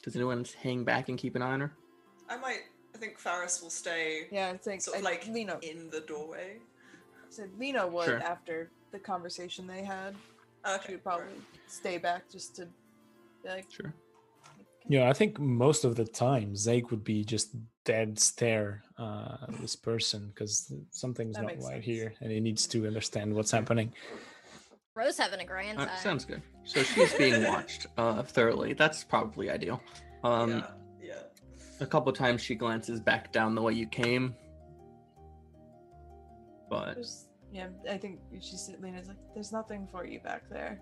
[0.04, 1.72] Does anyone hang back and keep an eye on her?
[2.30, 2.60] I might.
[2.96, 6.00] I think Faris will stay Yeah, I think sort of I- like Lena in the
[6.00, 6.58] doorway.
[7.28, 8.22] said Lena would Sure.
[8.22, 10.14] after the conversation they had.
[10.66, 10.82] Okay.
[10.86, 11.42] She would probably right.
[11.68, 12.66] stay back just to
[13.42, 13.92] be like, Sure.
[14.88, 17.50] Yeah, I think most of the time Zake would be just
[17.84, 21.84] dead stare uh, at this person because something's That not right sense.
[21.84, 23.92] here, and he needs to understand what's happening.
[24.94, 26.40] Rose having a grand Uh, sounds good.
[26.64, 28.72] So she's being watched uh, thoroughly.
[28.72, 29.82] That's probably ideal.
[30.24, 30.70] Um, yeah.
[31.78, 34.34] A couple times she glances back down the way you came,
[36.70, 40.80] but There's, yeah, I think she's Lena's like, there's nothing for you back there.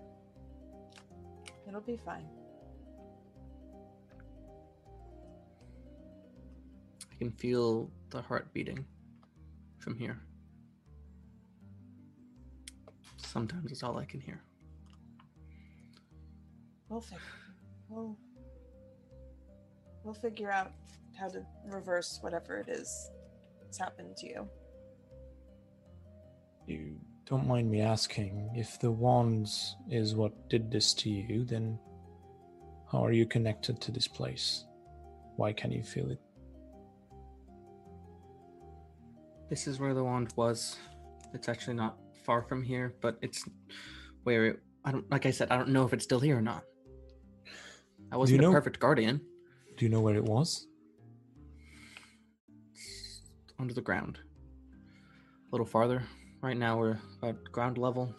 [1.67, 2.25] It'll be fine.
[7.11, 8.85] I can feel the heart beating
[9.77, 10.19] from here.
[13.17, 14.41] Sometimes it's all I can hear.
[16.87, 17.19] We'll figure.
[17.89, 18.17] We'll.
[20.03, 20.71] We'll figure out
[21.19, 23.09] how to reverse whatever it is
[23.61, 24.47] that's happened to you.
[26.67, 26.95] You
[27.25, 31.79] don't mind me asking if the wands is what did this to you, then
[32.91, 34.65] how are you connected to this place?
[35.37, 36.19] Why can you feel it?
[39.49, 40.77] This is where the wand was.
[41.33, 43.43] It's actually not far from here, but it's
[44.23, 44.59] where it.
[44.85, 45.09] I don't.
[45.11, 46.63] Like I said, I don't know if it's still here or not.
[48.11, 49.21] I wasn't know- a perfect guardian.
[49.77, 50.67] Do you know where it was?
[53.59, 54.19] Under the ground.
[55.49, 56.03] A little farther.
[56.41, 58.13] Right now we're at ground level.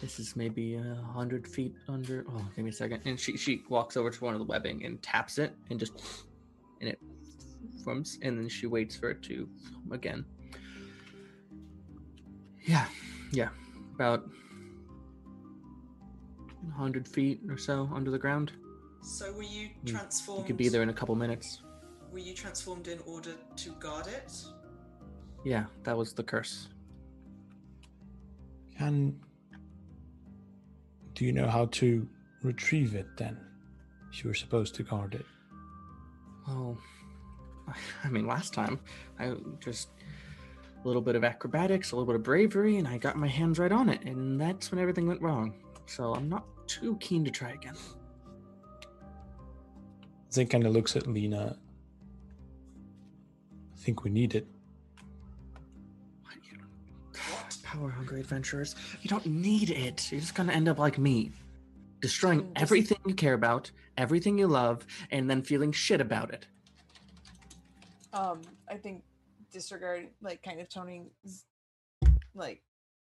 [0.00, 2.24] This is maybe a hundred feet under.
[2.30, 3.02] Oh, give me a second.
[3.04, 6.24] And she she walks over to one of the webbing and taps it, and just
[6.80, 6.98] and it
[7.82, 9.48] forms, and then she waits for it to
[9.90, 10.24] again.
[12.64, 12.86] Yeah,
[13.32, 13.48] yeah,
[13.94, 14.28] about
[16.76, 18.52] hundred feet or so under the ground.
[19.02, 20.40] So were you You transformed?
[20.42, 21.62] You could be there in a couple minutes.
[22.12, 24.32] Were you transformed in order to guard it?
[25.44, 26.68] Yeah, that was the curse.
[28.76, 29.18] Can.
[31.14, 32.08] Do you know how to
[32.42, 33.36] retrieve it then?
[34.12, 35.26] If you were supposed to guard it.
[36.46, 36.78] Well,
[38.04, 38.80] I mean, last time
[39.18, 39.88] I just
[40.84, 43.58] a little bit of acrobatics, a little bit of bravery, and I got my hands
[43.58, 45.54] right on it, and that's when everything went wrong.
[45.86, 47.74] So I'm not too keen to try again.
[50.30, 51.56] Zane kind of looks at Lena.
[53.88, 54.46] I think we need it.
[57.30, 57.56] What?
[57.62, 60.12] Power hungry adventurers, you don't need it.
[60.12, 61.32] You're just gonna end up like me,
[62.00, 66.46] destroying Mm, everything you care about, everything you love, and then feeling shit about it.
[68.12, 69.04] Um, I think
[69.50, 71.08] disregard, like, kind of toning,
[72.34, 72.62] like,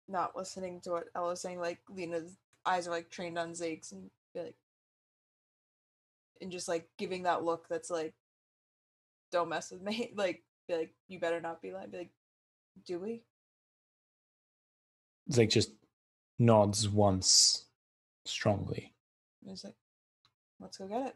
[0.07, 1.59] not listening to what Ella's saying.
[1.59, 4.55] Like, Lena's eyes are like trained on Zake's and be like,
[6.39, 8.13] and just like giving that look that's like,
[9.29, 10.13] don't mess with me.
[10.15, 11.89] Like, be like, you better not be lying.
[11.89, 12.11] be like,
[12.85, 13.23] do we?
[15.31, 15.71] Zake just
[16.37, 17.65] nods once
[18.25, 18.93] strongly.
[19.41, 19.75] And he's like,
[20.59, 21.15] let's go get it.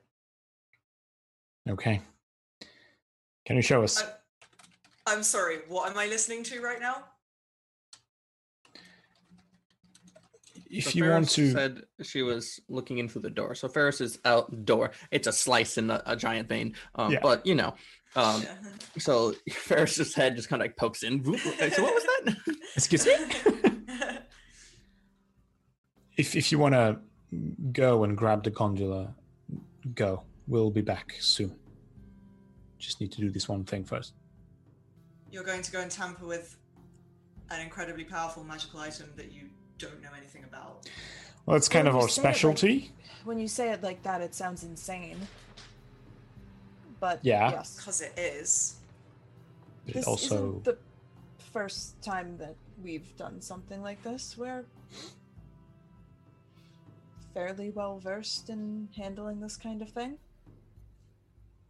[1.69, 2.01] Okay.
[3.45, 4.03] Can you show us?
[4.03, 5.59] I, I'm sorry.
[5.67, 7.05] What am I listening to right now?
[10.69, 11.51] if So you want to.
[11.51, 13.53] said she was looking in through the door.
[13.53, 14.91] So Faris is out door.
[15.11, 16.73] It's a slice in a, a giant vein.
[16.95, 17.19] Um, Yeah.
[17.21, 17.75] But you know,
[18.15, 18.43] um,
[18.97, 21.23] so Faris's head just kind of like pokes in.
[21.23, 21.55] Whoop, whoop.
[21.73, 22.35] So what was that?
[22.75, 23.13] Excuse me?
[26.17, 26.99] if, if you want to
[27.71, 29.13] go and grab the gondola,
[29.95, 30.23] go.
[30.47, 31.55] We'll be back soon.
[32.77, 34.13] Just need to do this one thing first.
[35.31, 36.57] You're going to go and tamper with
[37.49, 39.43] an incredibly powerful magical item that you
[39.77, 40.89] don't know anything about.
[41.45, 42.91] Well, it's kind Well, of our say it like- specialty.
[43.23, 45.17] When you say it like that, it sounds insane.
[47.03, 47.51] But Yeah.
[47.51, 48.75] yes, Because it is.
[49.85, 50.35] But this it also.
[50.35, 50.77] isn't the
[51.51, 54.37] first time that we've done something like this.
[54.37, 54.63] We're
[57.33, 60.17] fairly well versed in handling this kind of thing.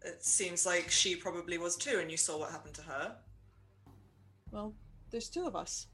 [0.03, 3.15] It seems like she probably was too, and you saw what happened to her.
[4.51, 4.75] Well,
[5.09, 5.87] there's two of us.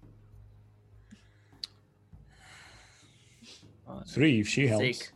[4.06, 4.84] Three if she helps.
[4.84, 5.12] Zeke.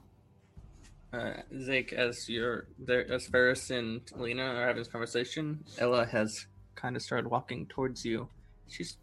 [1.14, 6.48] Uh, Zeke, as you're there, as Faris and Lena are having this conversation, Ella has
[6.74, 8.28] kind of started walking towards you.
[8.68, 8.98] She's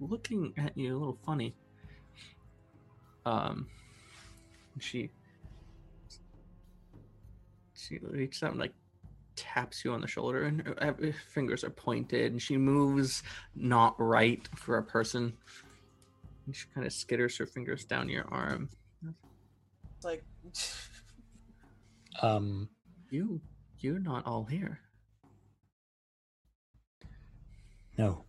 [0.00, 1.54] looking at you a little funny.
[3.26, 3.66] Um,
[4.78, 5.10] she
[7.74, 8.72] she reaches out and like
[9.36, 13.22] taps you on the shoulder, and her her fingers are pointed, and she moves
[13.54, 15.34] not right for a person.
[16.46, 18.70] And she kind of skitters her fingers down your arm.
[20.02, 20.24] Like,
[22.22, 22.68] Um,
[23.10, 23.40] You,
[23.78, 24.80] you're not all here.
[27.98, 28.24] no.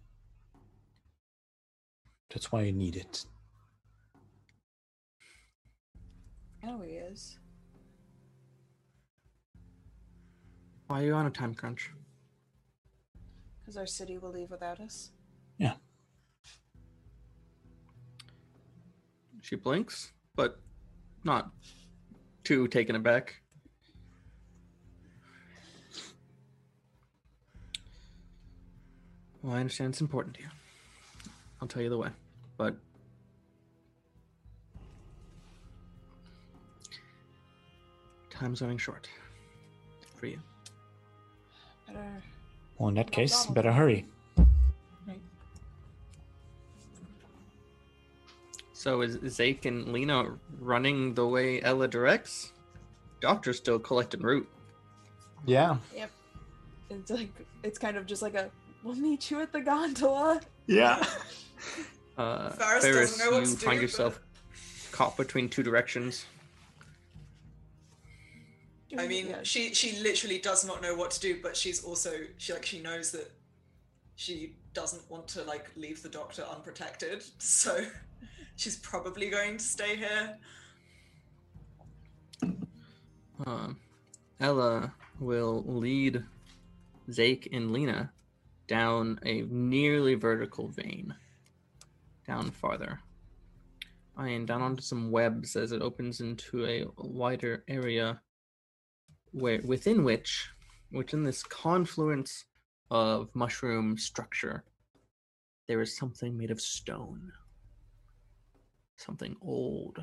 [2.33, 3.25] That's why I need it.
[6.65, 7.37] Oh, he is.
[10.87, 11.89] Why are you on a time crunch?
[13.59, 15.11] Because our city will leave without us.
[15.57, 15.73] Yeah.
[19.41, 20.59] She blinks, but
[21.25, 21.51] not
[22.45, 23.40] too taken aback.
[29.43, 30.49] Well, I understand it's important to you.
[31.61, 32.09] I'll tell you the way,
[32.57, 32.75] but
[38.29, 39.07] time's running short
[40.15, 40.39] for you.
[41.87, 42.23] Better.
[42.77, 43.55] Well, in that case, Donald.
[43.55, 44.05] better hurry.
[45.07, 45.19] Right.
[48.73, 52.51] So is Zake and Lena running the way Ella directs?
[53.21, 54.49] Doctor's still collecting root.
[55.45, 55.77] Yeah.
[55.95, 56.11] Yep.
[56.89, 57.31] It's like
[57.63, 58.49] it's kind of just like a
[58.83, 60.41] we'll meet you at the gondola.
[60.67, 61.03] Yeah.
[62.17, 64.19] Uh, Faris Faris, doesn't know what you to find do, yourself
[64.91, 66.25] caught between two directions.
[68.97, 69.39] I mean, Yeah.
[69.43, 72.79] she she literally does not know what to do, but she's also she like she
[72.81, 73.31] knows that
[74.17, 77.85] she doesn't want to like leave the doctor unprotected, so
[78.57, 80.37] she's probably going to stay here.
[83.45, 83.77] Um,
[84.39, 86.23] Ella will lead
[87.09, 88.11] Zake and Lena
[88.67, 91.13] down a nearly vertical vein,
[92.25, 92.99] down farther,
[94.17, 98.21] and down onto some webs as it opens into a wider area,
[99.31, 100.49] where within which,
[100.91, 102.45] within this confluence
[102.89, 104.63] of mushroom structure,
[105.67, 107.31] there is something made of stone,
[108.97, 109.99] something old.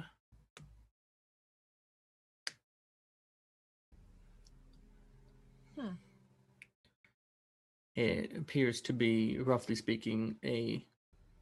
[7.99, 10.84] It appears to be roughly speaking a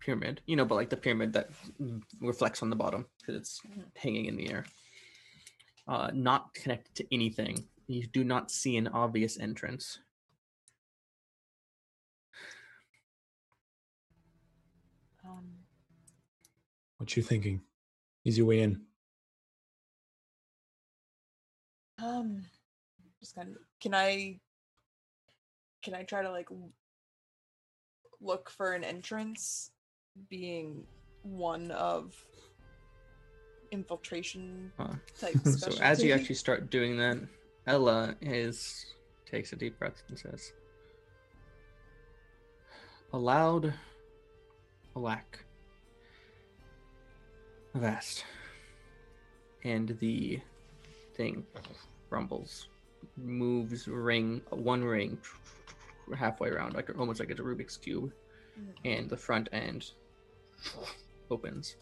[0.00, 1.50] pyramid you know but like the pyramid that
[2.20, 3.60] reflects on the bottom because it's
[3.94, 4.64] hanging in the air
[5.88, 9.98] uh not connected to anything you do not see an obvious entrance
[15.24, 15.44] Um,
[16.98, 17.62] What you thinking?
[18.24, 18.80] Easy way in.
[21.98, 22.44] um,
[23.20, 23.56] just kind of.
[23.80, 24.38] Can I?
[25.86, 26.48] Can I try to like
[28.20, 29.70] look for an entrance,
[30.28, 30.82] being
[31.22, 32.12] one of
[33.70, 37.18] infiltration Uh, type so as you actually start doing that
[37.68, 38.86] ella is
[39.26, 40.52] takes a deep breath and says
[43.12, 43.72] aloud
[44.96, 45.44] alack
[47.74, 48.24] vast
[49.64, 50.40] and the
[51.14, 51.44] thing
[52.10, 52.68] rumbles
[53.16, 55.18] moves ring one ring
[56.14, 58.12] halfway around like almost like it's a rubik's cube
[58.84, 59.90] and the front end
[61.30, 61.76] opens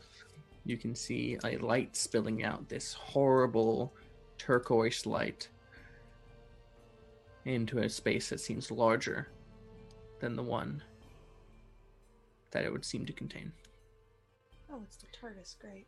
[0.64, 3.93] you can see a light spilling out this horrible
[4.39, 5.49] turquoise light
[7.45, 9.29] into a space that seems larger
[10.20, 10.83] than the one
[12.51, 13.53] that it would seem to contain.
[14.72, 15.57] Oh, it's the TARDIS.
[15.61, 15.87] Great.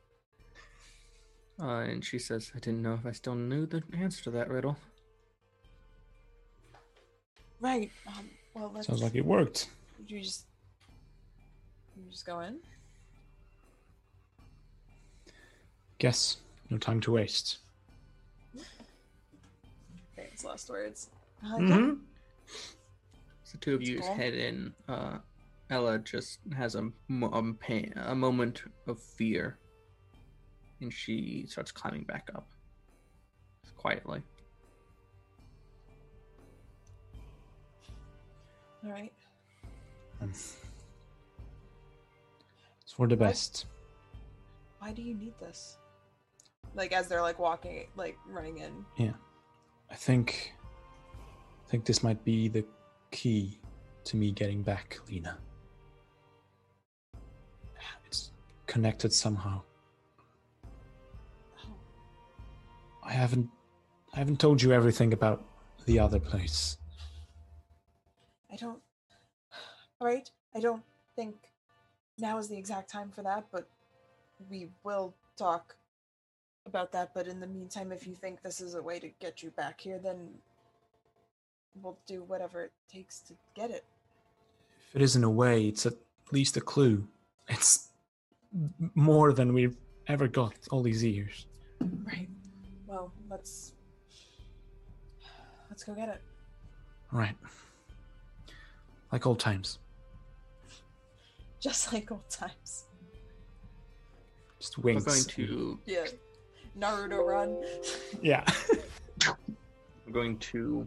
[1.58, 4.50] Uh, and she says, I didn't know if I still knew the answer to that
[4.50, 4.76] riddle.
[7.60, 7.90] Right.
[8.06, 8.86] Um, well, let's.
[8.86, 9.68] Sounds like it worked.
[10.06, 10.44] You just.
[11.96, 12.58] You just go in.
[15.98, 16.38] Guess.
[16.70, 17.58] No time to waste.
[20.14, 21.08] Famous last words.
[21.44, 21.68] Uh, Mm-hmm.
[21.88, 21.94] yeah.
[23.44, 24.14] So two of you Cool.
[24.14, 24.72] head in.
[24.88, 25.18] Uh,
[25.70, 29.58] Ella just has a, mo- um, pain, a moment of fear,
[30.80, 32.46] and she starts climbing back up
[33.76, 34.22] quietly.
[38.86, 39.12] All right.
[40.20, 40.54] Let's.
[40.54, 40.60] Hmm.
[42.82, 43.66] It's for the best.
[44.78, 45.78] Why do you need this?
[46.74, 48.84] Like as they're like walking, like running in.
[48.96, 49.14] Yeah.
[49.90, 50.52] I think
[51.66, 52.64] I think this might be the
[53.10, 53.58] key
[54.04, 55.38] to me getting back, Lena.
[58.06, 58.30] It's
[58.66, 59.62] connected somehow.
[61.64, 61.74] Oh,
[63.02, 63.48] I haven't
[64.14, 65.44] I haven't told you everything about
[65.86, 66.78] the other place.
[68.56, 68.80] I don't.
[70.00, 70.82] All right, I don't
[71.14, 71.34] think
[72.18, 73.68] now is the exact time for that, but
[74.48, 75.76] we will talk
[76.64, 77.12] about that.
[77.12, 79.78] But in the meantime, if you think this is a way to get you back
[79.82, 80.30] here, then
[81.82, 83.84] we'll do whatever it takes to get it.
[84.88, 85.94] If it isn't a way, it's at
[86.32, 87.06] least a clue.
[87.50, 87.90] It's
[88.94, 89.76] more than we've
[90.06, 91.44] ever got all these years.
[92.06, 92.30] Right.
[92.86, 93.74] Well, let's
[95.68, 96.22] let's go get it.
[97.12, 97.36] Right.
[99.12, 99.78] Like old times.
[101.60, 102.84] Just like old times.
[104.58, 105.04] Just We're winks.
[105.04, 106.06] going to Yeah.
[106.78, 107.56] Naruto run.
[108.22, 108.44] Yeah.
[109.26, 110.86] I'm going to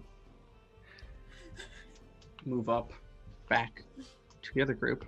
[2.45, 2.93] move up
[3.49, 3.83] back
[4.41, 5.05] to the other group.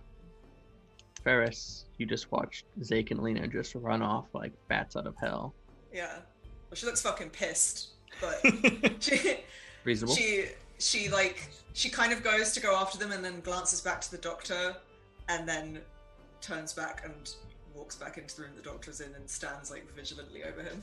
[1.23, 5.53] Faris, you just watched Zake and Lena just run off like bats out of hell.
[5.93, 6.15] Yeah.
[6.69, 7.89] Well, she looks fucking pissed,
[8.19, 8.41] but
[8.99, 9.37] she,
[9.83, 10.15] Reasonable.
[10.15, 10.45] she
[10.81, 14.11] she like she kind of goes to go after them and then glances back to
[14.11, 14.75] the doctor
[15.29, 15.79] and then
[16.41, 17.35] turns back and
[17.73, 20.81] walks back into the room the doctor's in and stands like vigilantly over him.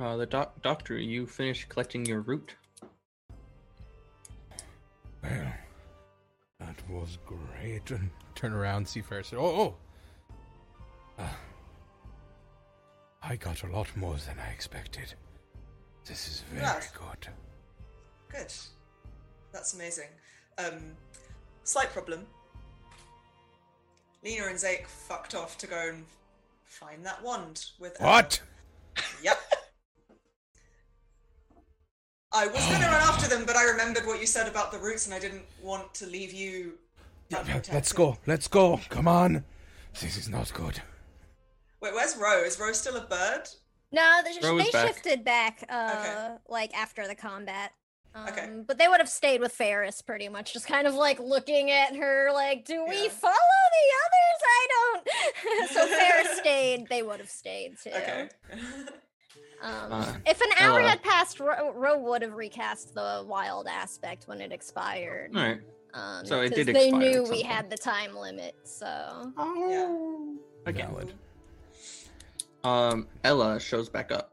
[0.00, 2.54] Uh, the doc- doctor, you finished collecting your root.
[5.22, 5.52] Well,
[6.58, 7.90] that was great.
[7.90, 9.32] And Turn around, see Faris.
[9.34, 9.74] Oh, oh,
[11.18, 11.28] uh,
[13.22, 15.14] I got a lot more than I expected.
[16.04, 16.90] This is very Yes.
[16.92, 17.28] good.
[18.28, 18.52] Good.
[19.52, 20.08] That's amazing.
[20.58, 20.96] Um,
[21.64, 22.26] slight problem.
[24.22, 26.06] Lena and Zake fucked off to go and
[26.64, 27.98] find that wand with.
[28.00, 28.40] What?
[29.22, 29.38] Yep.
[32.34, 35.04] I was gonna run after them, but I remembered what you said about the roots,
[35.06, 36.78] and I didn't want to leave you.
[37.34, 37.74] Unprotected.
[37.74, 38.18] Let's go.
[38.26, 38.80] Let's go.
[38.88, 39.44] Come on.
[40.00, 40.80] This is not good.
[41.80, 42.42] Wait, where's Ro?
[42.42, 43.48] Is Ro still a bird?
[43.92, 44.86] No, they, Ro they back.
[44.86, 47.72] shifted back, uh, like after the combat.
[48.14, 48.50] Um, Okay.
[48.66, 51.96] But they would have stayed with Faris pretty much, just kind of like looking at
[51.96, 53.08] her, like, do we Yeah.
[53.10, 54.42] follow the others?
[54.44, 55.68] I don't.
[55.70, 56.88] so Faris stayed.
[56.88, 57.90] They would have stayed too.
[57.90, 58.28] Okay.
[59.62, 60.88] Um, Uh, if an hour Ella.
[60.90, 65.30] had passed, Ro, Ro would have recast the wild aspect when it expired.
[65.36, 65.60] All right.
[65.94, 69.32] Um, So it 'cause did They knew we had the time limit, so.
[69.36, 70.36] Oh.
[70.66, 70.88] Again.
[70.90, 71.14] valid.
[72.64, 74.32] Um, Ella shows back up.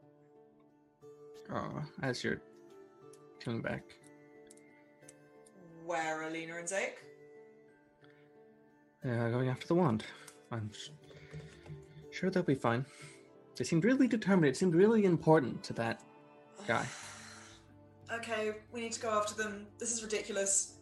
[1.53, 2.41] Uh, as you're
[3.43, 3.83] coming back.
[5.85, 6.93] Where are Lena and Zake?
[9.03, 10.03] Uh, going after the wand.
[10.51, 10.91] I'm s-
[12.11, 12.85] sure they'll be fine.
[13.55, 14.51] They seemed really determined.
[14.51, 16.01] It seemed really important to that
[16.67, 16.85] guy.
[18.11, 19.67] Okay, we need to go after them.
[19.77, 20.78] This is ridiculous.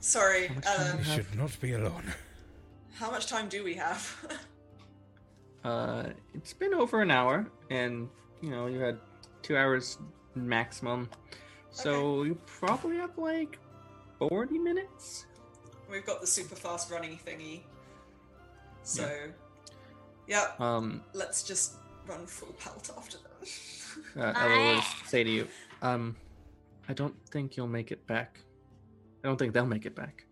[0.00, 0.92] Sorry, How much time Ella.
[0.92, 2.12] do We should not be alone.
[2.94, 4.16] How much time do we have?
[5.64, 8.08] Uh, it's been over an hour, and
[8.40, 8.96] you know you had
[9.42, 9.98] two hours
[10.36, 11.10] maximum,
[11.70, 13.58] so you probably have like
[14.20, 15.26] forty minutes.
[15.90, 17.62] We've got the super fast running thingy.
[18.84, 19.10] So,
[20.28, 21.74] yeah, Um, let's just
[22.06, 24.22] run full pelt after them.
[24.22, 25.48] uh, Ella will say to you,
[25.82, 26.16] um,
[26.88, 28.38] I don't think you'll make it back.
[29.22, 30.24] I don't think they'll make it back.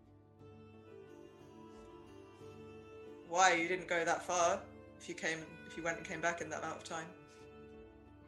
[3.29, 4.59] Why you didn't go that far?
[4.99, 7.05] If you came, if you went and came back in that amount of time.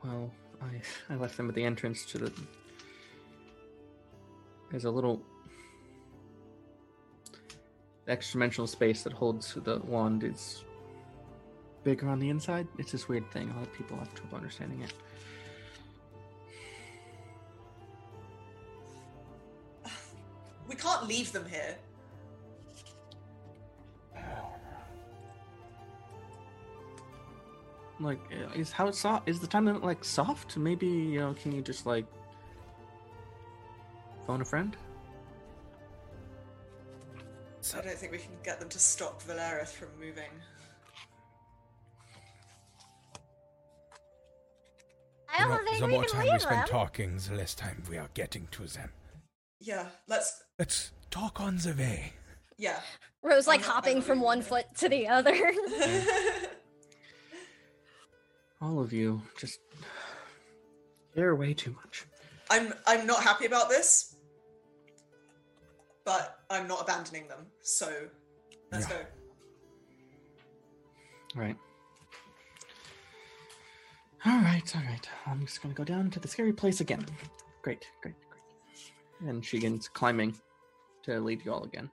[0.04, 0.32] Well,
[0.62, 0.82] I
[1.14, 2.34] I left them at the entrance to the.
[4.70, 5.22] There's a little
[8.08, 10.64] extra dimensional space that holds the wand is
[11.84, 12.68] bigger on the inside.
[12.78, 13.50] It's this weird thing.
[13.52, 14.94] A lot of people have trouble understanding it.
[20.82, 21.76] Can't leave them here.
[28.00, 29.28] Like, uh, is how it's soft?
[29.28, 30.56] Is the time limit like soft?
[30.56, 31.34] Maybe you know?
[31.34, 32.06] Can you just like
[34.26, 34.76] phone a friend?
[37.78, 40.24] I don't think we can get them to stop Valerith from moving.
[45.28, 46.68] I The don't more- think the more time we leave spend them.
[46.68, 48.92] talking, the less time we are getting to them.
[49.60, 50.44] Yeah, let's.
[50.58, 52.14] Let's talk on the way.
[52.58, 52.80] Yeah.
[53.24, 55.36] Rose like um, I'm hopping I'm from one foot to the other.
[58.62, 59.60] All of you just
[61.16, 62.06] care way too much.
[62.50, 64.16] I'm I'm not happy about this,
[66.06, 67.46] but I'm not abandoning them.
[67.62, 68.08] So
[68.72, 68.96] let's Yeah.
[68.98, 69.06] go.
[71.36, 71.56] All right.
[74.26, 75.10] All right, all right.
[75.28, 77.06] I'm just gonna go down to the scary place again.
[77.62, 78.29] Great, great, great.
[79.28, 80.36] And she begins climbing
[81.04, 81.90] to lead you all again.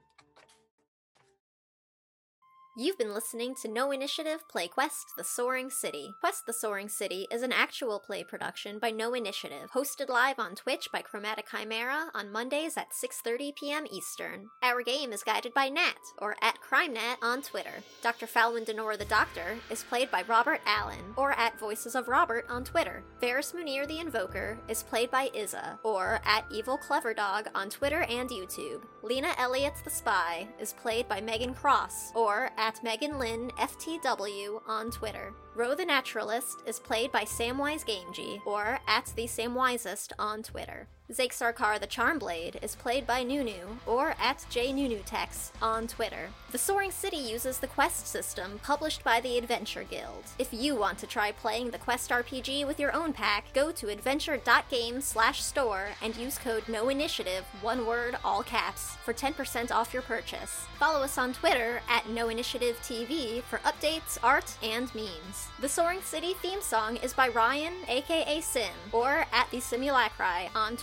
[2.79, 6.13] You've been listening to No Initiative play Quest the Soaring City.
[6.19, 10.53] Quest the Soaring City is an actual play production by No Initiative, hosted live on
[10.53, 13.87] Twitch by Chromatic Chimera on Mondays at 6:30 p.m.
[13.91, 14.49] Eastern.
[14.61, 17.81] Our game is guided by Nat, or at CrimeNat on Twitter.
[18.03, 18.27] Dr.
[18.27, 22.63] Falwin Denora the Doctor is played by Robert Allen, or at Voices of Robert on
[22.63, 23.03] Twitter.
[23.19, 28.03] Faris Munir the Invoker is played by Iza, or at Evil Clever Dog on Twitter
[28.03, 28.83] and YouTube.
[29.01, 34.91] Lena Elliott the Spy is played by Megan Cross, or at Megan Lynn FTW on
[34.91, 35.33] Twitter.
[35.55, 40.87] Ro the Naturalist is played by Samwise Gamgee, or at the Samwisest on Twitter.
[41.11, 46.31] Zake Sarkar the Charmblade is played by Nunu, or at JNunuTex on Twitter.
[46.51, 50.25] The Soaring City uses the Quest system published by the Adventure Guild.
[50.37, 53.87] If you want to try playing the Quest RPG with your own pack, go to
[53.87, 60.03] adventure.game slash store and use code NOINITIATIVE, one word, all caps, for 10% off your
[60.03, 60.65] purchase.
[60.77, 65.47] Follow us on Twitter at NoInitiativeTV for updates, art, and memes.
[65.61, 70.75] The Soaring City theme song is by Ryan, aka Sim, or at the Simulacri on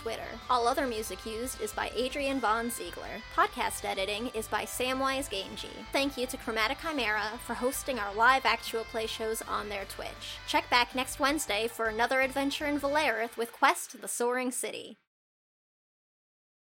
[0.49, 3.21] All other music used is by Adrian Von Ziegler.
[3.35, 5.85] Podcast editing is by Samwise Gamgee.
[5.91, 10.37] Thank you to Chromatic Chimera for hosting our live actual play shows on their Twitch.
[10.47, 14.97] Check back next Wednesday for another adventure in Valerith with Quest the Soaring City.